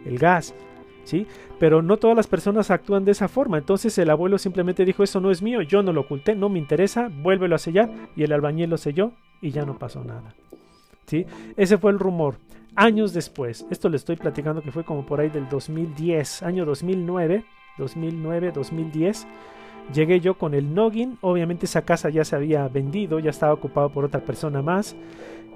el 0.05 0.17
gas. 0.17 0.53
Pero 1.59 1.81
no 1.81 1.97
todas 1.97 2.15
las 2.15 2.27
personas 2.27 2.71
actúan 2.71 3.05
de 3.05 3.11
esa 3.11 3.27
forma. 3.27 3.57
Entonces 3.57 3.97
el 3.97 4.09
abuelo 4.09 4.37
simplemente 4.37 4.85
dijo, 4.85 5.03
eso 5.03 5.19
no 5.19 5.31
es 5.31 5.41
mío, 5.41 5.61
yo 5.61 5.83
no 5.83 5.93
lo 5.93 6.01
oculté, 6.01 6.35
no 6.35 6.49
me 6.49 6.59
interesa, 6.59 7.09
vuélvelo 7.11 7.55
a 7.55 7.59
sellar. 7.59 7.89
Y 8.15 8.23
el 8.23 8.33
albañil 8.33 8.69
lo 8.69 8.77
selló 8.77 9.11
y 9.41 9.51
ya 9.51 9.65
no 9.65 9.77
pasó 9.77 10.03
nada. 10.03 10.33
¿sí? 11.05 11.25
Ese 11.57 11.77
fue 11.77 11.91
el 11.91 11.99
rumor. 11.99 12.35
Años 12.75 13.13
después, 13.13 13.65
esto 13.71 13.89
le 13.89 13.97
estoy 13.97 14.15
platicando 14.15 14.61
que 14.61 14.71
fue 14.71 14.83
como 14.83 15.05
por 15.05 15.19
ahí 15.19 15.29
del 15.29 15.49
2010, 15.49 16.43
año 16.43 16.65
2009, 16.65 17.43
2009, 17.77 18.51
2010 18.53 19.27
Llegué 19.93 20.19
yo 20.19 20.35
con 20.37 20.53
el 20.53 20.75
Noggin, 20.75 21.17
obviamente 21.21 21.65
esa 21.65 21.81
casa 21.81 22.09
ya 22.09 22.23
se 22.23 22.35
había 22.35 22.67
vendido, 22.67 23.17
ya 23.19 23.31
estaba 23.31 23.53
ocupado 23.53 23.89
por 23.89 24.05
otra 24.05 24.19
persona 24.19 24.61
más. 24.61 24.95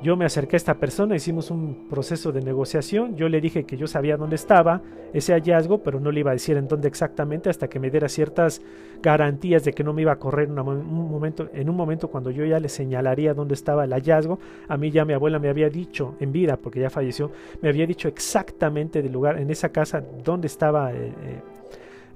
Yo 0.04 0.18
me 0.18 0.26
acerqué 0.26 0.58
a 0.58 0.58
esta 0.58 0.74
persona, 0.74 1.16
hicimos 1.16 1.50
un 1.50 1.88
proceso 1.90 2.34
de 2.34 2.42
negociación, 2.42 3.16
yo 3.16 3.30
le 3.30 3.40
dije 3.40 3.64
que 3.64 3.78
yo 3.78 3.88
sabía 3.88 4.18
dónde 4.18 4.36
estaba 4.36 4.82
ese 5.14 5.32
hallazgo, 5.32 5.78
pero 5.78 6.02
no 6.02 6.12
le 6.12 6.20
iba 6.20 6.32
a 6.32 6.34
decir 6.34 6.58
en 6.58 6.68
dónde 6.68 6.90
exactamente 6.90 7.50
hasta 7.50 7.70
que 7.70 7.80
me 7.80 7.90
diera 7.90 8.10
ciertas 8.10 8.62
garantías 9.02 9.64
de 9.64 9.72
que 9.72 9.82
no 9.82 9.94
me 9.94 10.02
iba 10.02 10.12
a 10.12 10.18
correr 10.18 10.50
en 10.50 10.60
un 10.60 11.10
momento, 11.10 11.50
en 11.54 11.70
un 11.70 11.78
momento 11.78 12.10
cuando 12.10 12.32
yo 12.32 12.44
ya 12.44 12.60
le 12.60 12.68
señalaría 12.68 13.34
dónde 13.34 13.54
estaba 13.54 13.86
el 13.86 13.94
hallazgo. 13.94 14.40
A 14.68 14.76
mí 14.76 14.92
ya 14.92 15.06
mi 15.06 15.14
abuela 15.14 15.40
me 15.40 15.48
había 15.48 15.70
dicho 15.70 16.16
en 16.20 16.34
vida, 16.34 16.58
porque 16.58 16.82
ya 16.82 16.90
falleció, 16.90 17.32
me 17.62 17.70
había 17.70 17.88
dicho 17.88 18.10
exactamente 18.10 19.02
del 19.02 19.14
lugar, 19.14 19.40
en 19.40 19.50
esa 19.52 19.70
casa, 19.70 20.04
dónde 20.22 20.48
estaba 20.48 20.92
eh, 20.92 20.98
eh, 20.98 21.42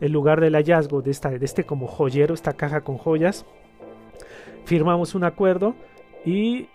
el 0.01 0.11
lugar 0.11 0.41
del 0.41 0.55
hallazgo 0.55 1.01
de, 1.01 1.11
esta, 1.11 1.29
de 1.29 1.45
este 1.45 1.63
como 1.63 1.87
joyero, 1.87 2.33
esta 2.33 2.51
caja 2.51 2.81
con 2.81 2.97
joyas. 2.97 3.45
Firmamos 4.65 5.15
un 5.15 5.23
acuerdo 5.23 5.73
y 6.25 6.67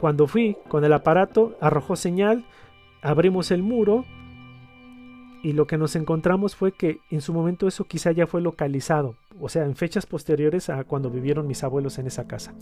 cuando 0.00 0.26
fui 0.26 0.56
con 0.68 0.84
el 0.84 0.92
aparato 0.92 1.56
arrojó 1.60 1.96
señal, 1.96 2.44
abrimos 3.02 3.50
el 3.50 3.62
muro 3.62 4.04
y 5.42 5.52
lo 5.52 5.66
que 5.66 5.78
nos 5.78 5.94
encontramos 5.96 6.56
fue 6.56 6.72
que 6.72 6.98
en 7.10 7.20
su 7.20 7.32
momento 7.32 7.68
eso 7.68 7.84
quizá 7.84 8.10
ya 8.10 8.26
fue 8.26 8.40
localizado, 8.40 9.14
o 9.40 9.48
sea, 9.48 9.64
en 9.64 9.76
fechas 9.76 10.06
posteriores 10.06 10.70
a 10.70 10.82
cuando 10.84 11.10
vivieron 11.10 11.46
mis 11.46 11.62
abuelos 11.62 11.98
en 11.98 12.08
esa 12.08 12.26
casa. 12.26 12.52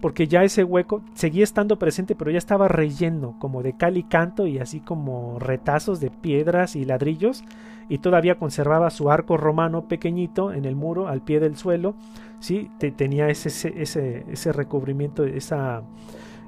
Porque 0.00 0.26
ya 0.26 0.42
ese 0.42 0.64
hueco 0.64 1.02
seguía 1.14 1.44
estando 1.44 1.78
presente, 1.78 2.14
pero 2.14 2.30
ya 2.30 2.38
estaba 2.38 2.68
relleno 2.68 3.36
como 3.38 3.62
de 3.62 3.76
cal 3.76 3.96
y 3.96 4.04
canto 4.04 4.46
y 4.46 4.58
así 4.58 4.80
como 4.80 5.38
retazos 5.38 6.00
de 6.00 6.10
piedras 6.10 6.76
y 6.76 6.84
ladrillos 6.84 7.44
y 7.88 7.98
todavía 7.98 8.36
conservaba 8.36 8.90
su 8.90 9.10
arco 9.10 9.36
romano 9.36 9.86
pequeñito 9.88 10.52
en 10.52 10.64
el 10.64 10.76
muro 10.76 11.08
al 11.08 11.22
pie 11.22 11.40
del 11.40 11.56
suelo, 11.56 11.94
¿sí? 12.40 12.70
tenía 12.96 13.28
ese, 13.28 13.48
ese, 13.80 14.24
ese 14.30 14.52
recubrimiento, 14.52 15.24
esa, 15.24 15.82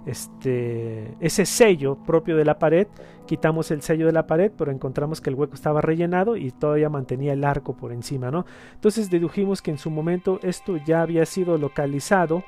este, 0.07 1.15
ese 1.21 1.45
sello 1.45 1.97
propio 1.97 2.37
de 2.37 2.45
la 2.45 2.59
pared. 2.59 2.87
Quitamos 3.27 3.71
el 3.71 3.83
sello 3.83 4.07
de 4.07 4.13
la 4.13 4.27
pared, 4.27 4.53
pero 4.57 4.71
encontramos 4.71 5.21
que 5.21 5.31
el 5.31 5.37
hueco 5.37 5.55
estaba 5.55 5.81
rellenado 5.81 6.37
y 6.37 6.53
todavía 6.53 6.89
mantenía 6.89 7.33
el 7.33 7.45
arco 7.45 7.77
por 7.77 7.93
encima, 7.93 8.31
¿no? 8.31 8.47
Entonces 8.75 9.11
dedujimos 9.11 9.61
que 9.61 9.73
en 9.73 9.79
su 9.79 9.91
momento 9.91 10.39
esto 10.43 10.77
ya 10.77 11.03
había 11.03 11.27
sido 11.27 11.59
localizado, 11.59 12.45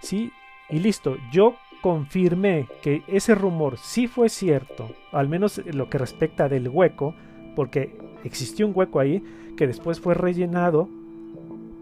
¿sí? 0.00 0.32
Y 0.68 0.78
listo, 0.78 1.16
yo 1.32 1.56
confirmé 1.82 2.68
que 2.82 3.02
ese 3.08 3.34
rumor 3.34 3.76
sí 3.78 4.06
fue 4.06 4.28
cierto, 4.28 4.90
al 5.12 5.28
menos 5.28 5.60
lo 5.66 5.90
que 5.90 5.98
respecta 5.98 6.48
del 6.48 6.68
hueco, 6.68 7.14
porque 7.56 7.96
existió 8.22 8.66
un 8.66 8.72
hueco 8.74 9.00
ahí 9.00 9.22
que 9.56 9.66
después 9.66 9.98
fue 10.00 10.14
rellenado, 10.14 10.88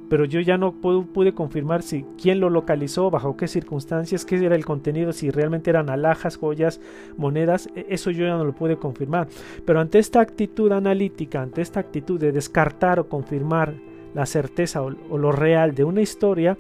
pero 0.08 0.24
yo 0.24 0.40
ya 0.40 0.56
no 0.56 0.72
pude, 0.72 1.34
confirmar 1.34 1.82
si 1.82 2.04
quién 2.20 2.40
lo 2.40 2.50
localizó, 2.50 3.10
bajo 3.10 3.36
qué 3.36 3.46
circunstancias, 3.46 4.24
qué 4.24 4.36
era 4.36 4.54
el 4.54 4.64
contenido, 4.64 5.12
si 5.12 5.30
realmente 5.30 5.70
eran 5.70 5.90
alhajas, 5.90 6.36
joyas, 6.36 6.80
monedas, 7.16 7.68
e, 7.74 7.86
eso 7.90 8.10
yo 8.10 8.26
ya 8.26 8.36
no 8.36 8.44
lo 8.44 8.54
pude 8.54 8.76
confirmar. 8.76 9.28
Pero 9.64 9.80
ante 9.80 9.98
esta 9.98 10.20
actitud 10.20 10.72
analítica, 10.72 11.42
ante 11.42 11.60
esta 11.60 11.80
actitud 11.80 12.18
de 12.18 12.32
descartar 12.32 12.98
o 13.00 13.08
confirmar 13.08 13.74
la 14.14 14.26
certeza 14.26 14.82
o, 14.82 14.90
lo 14.90 15.32
real 15.32 15.74
de 15.74 15.84
una 15.84 16.00
historia, 16.00 16.56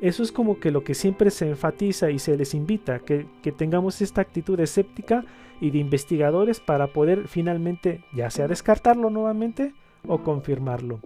eso 0.00 0.22
es 0.22 0.32
como 0.32 0.58
que 0.58 0.70
lo 0.70 0.82
que 0.82 0.94
siempre 0.94 1.30
se 1.30 1.48
enfatiza 1.48 2.10
y 2.10 2.18
se 2.18 2.36
les 2.36 2.54
invita, 2.54 3.00
que, 3.00 3.26
que 3.42 3.52
tengamos 3.52 4.00
esta 4.02 4.22
actitud 4.22 4.58
escéptica 4.58 5.24
y 5.60 5.70
de 5.70 5.78
investigadores 5.78 6.58
para 6.58 6.88
poder 6.88 7.28
finalmente 7.28 8.02
ya 8.14 8.30
sea 8.30 8.48
descartarlo 8.48 9.10
nuevamente 9.10 9.74
o 10.06 10.22
confirmarlo. 10.22 11.00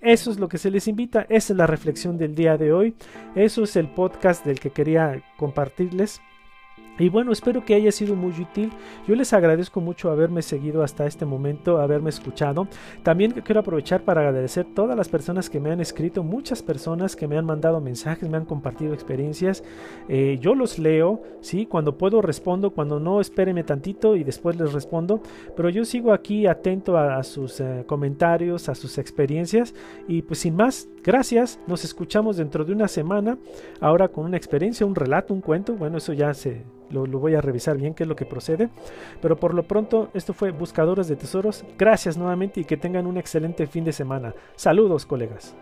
Eso 0.00 0.30
es 0.30 0.38
lo 0.38 0.48
que 0.48 0.58
se 0.58 0.70
les 0.70 0.86
invita, 0.86 1.26
esa 1.30 1.52
es 1.52 1.56
la 1.56 1.66
reflexión 1.66 2.18
del 2.18 2.34
día 2.34 2.58
de 2.58 2.72
hoy, 2.72 2.94
eso 3.34 3.64
es 3.64 3.74
el 3.76 3.88
podcast 3.88 4.44
del 4.44 4.60
que 4.60 4.70
quería 4.70 5.22
compartirles. 5.38 6.20
Y 6.98 7.08
bueno, 7.08 7.32
espero 7.32 7.64
que 7.64 7.74
haya 7.74 7.90
sido 7.90 8.14
muy 8.14 8.32
útil. 8.40 8.70
Yo 9.08 9.16
les 9.16 9.32
agradezco 9.32 9.80
mucho 9.80 10.10
haberme 10.10 10.42
seguido 10.42 10.82
hasta 10.84 11.06
este 11.06 11.24
momento, 11.24 11.80
haberme 11.80 12.10
escuchado. 12.10 12.68
También 13.02 13.32
quiero 13.32 13.60
aprovechar 13.60 14.02
para 14.02 14.20
agradecer 14.20 14.64
a 14.64 14.74
todas 14.74 14.96
las 14.96 15.08
personas 15.08 15.50
que 15.50 15.58
me 15.58 15.70
han 15.70 15.80
escrito, 15.80 16.22
muchas 16.22 16.62
personas 16.62 17.16
que 17.16 17.26
me 17.26 17.36
han 17.36 17.46
mandado 17.46 17.80
mensajes, 17.80 18.28
me 18.28 18.36
han 18.36 18.44
compartido 18.44 18.94
experiencias. 18.94 19.64
Eh, 20.08 20.38
yo 20.40 20.54
los 20.54 20.78
leo, 20.78 21.22
¿sí? 21.40 21.66
Cuando 21.66 21.98
puedo 21.98 22.22
respondo, 22.22 22.70
cuando 22.70 23.00
no, 23.00 23.20
espérenme 23.20 23.64
tantito 23.64 24.14
y 24.14 24.22
después 24.22 24.56
les 24.56 24.72
respondo. 24.72 25.20
Pero 25.56 25.70
yo 25.70 25.84
sigo 25.84 26.12
aquí 26.12 26.46
atento 26.46 26.96
a, 26.96 27.22
sus 27.24 27.58
eh, 27.60 27.84
comentarios, 27.88 28.68
a 28.68 28.74
sus 28.76 28.98
experiencias. 28.98 29.74
Y 30.06 30.22
pues 30.22 30.38
sin 30.40 30.54
más, 30.54 30.88
gracias. 31.02 31.58
Nos 31.66 31.84
escuchamos 31.84 32.36
dentro 32.36 32.64
de 32.64 32.72
una 32.72 32.86
semana, 32.86 33.36
ahora 33.80 34.06
con 34.08 34.24
una 34.26 34.36
experiencia, 34.36 34.86
un 34.86 34.94
relato, 34.94 35.34
un 35.34 35.40
cuento. 35.40 35.74
Bueno, 35.74 35.98
eso 35.98 36.12
ya 36.12 36.32
se 36.34 36.62
lo, 36.94 37.18
voy 37.18 37.34
a 37.34 37.40
revisar 37.40 37.76
bien 37.76 37.94
qué 37.94 38.04
es 38.04 38.08
lo 38.08 38.16
que 38.16 38.24
procede. 38.24 38.68
Pero 39.20 39.36
por 39.36 39.54
lo 39.54 39.64
pronto, 39.64 40.08
esto 40.14 40.32
fue 40.32 40.50
Buscadores 40.50 41.08
de 41.08 41.16
Tesoros. 41.16 41.64
Gracias 41.76 42.16
nuevamente 42.16 42.60
y 42.60 42.64
que 42.64 42.76
tengan 42.76 43.06
un 43.06 43.18
excelente 43.18 43.66
fin 43.66 43.84
de 43.84 43.92
semana. 43.92 44.34
Saludos, 44.56 45.06
colegas. 45.06 45.54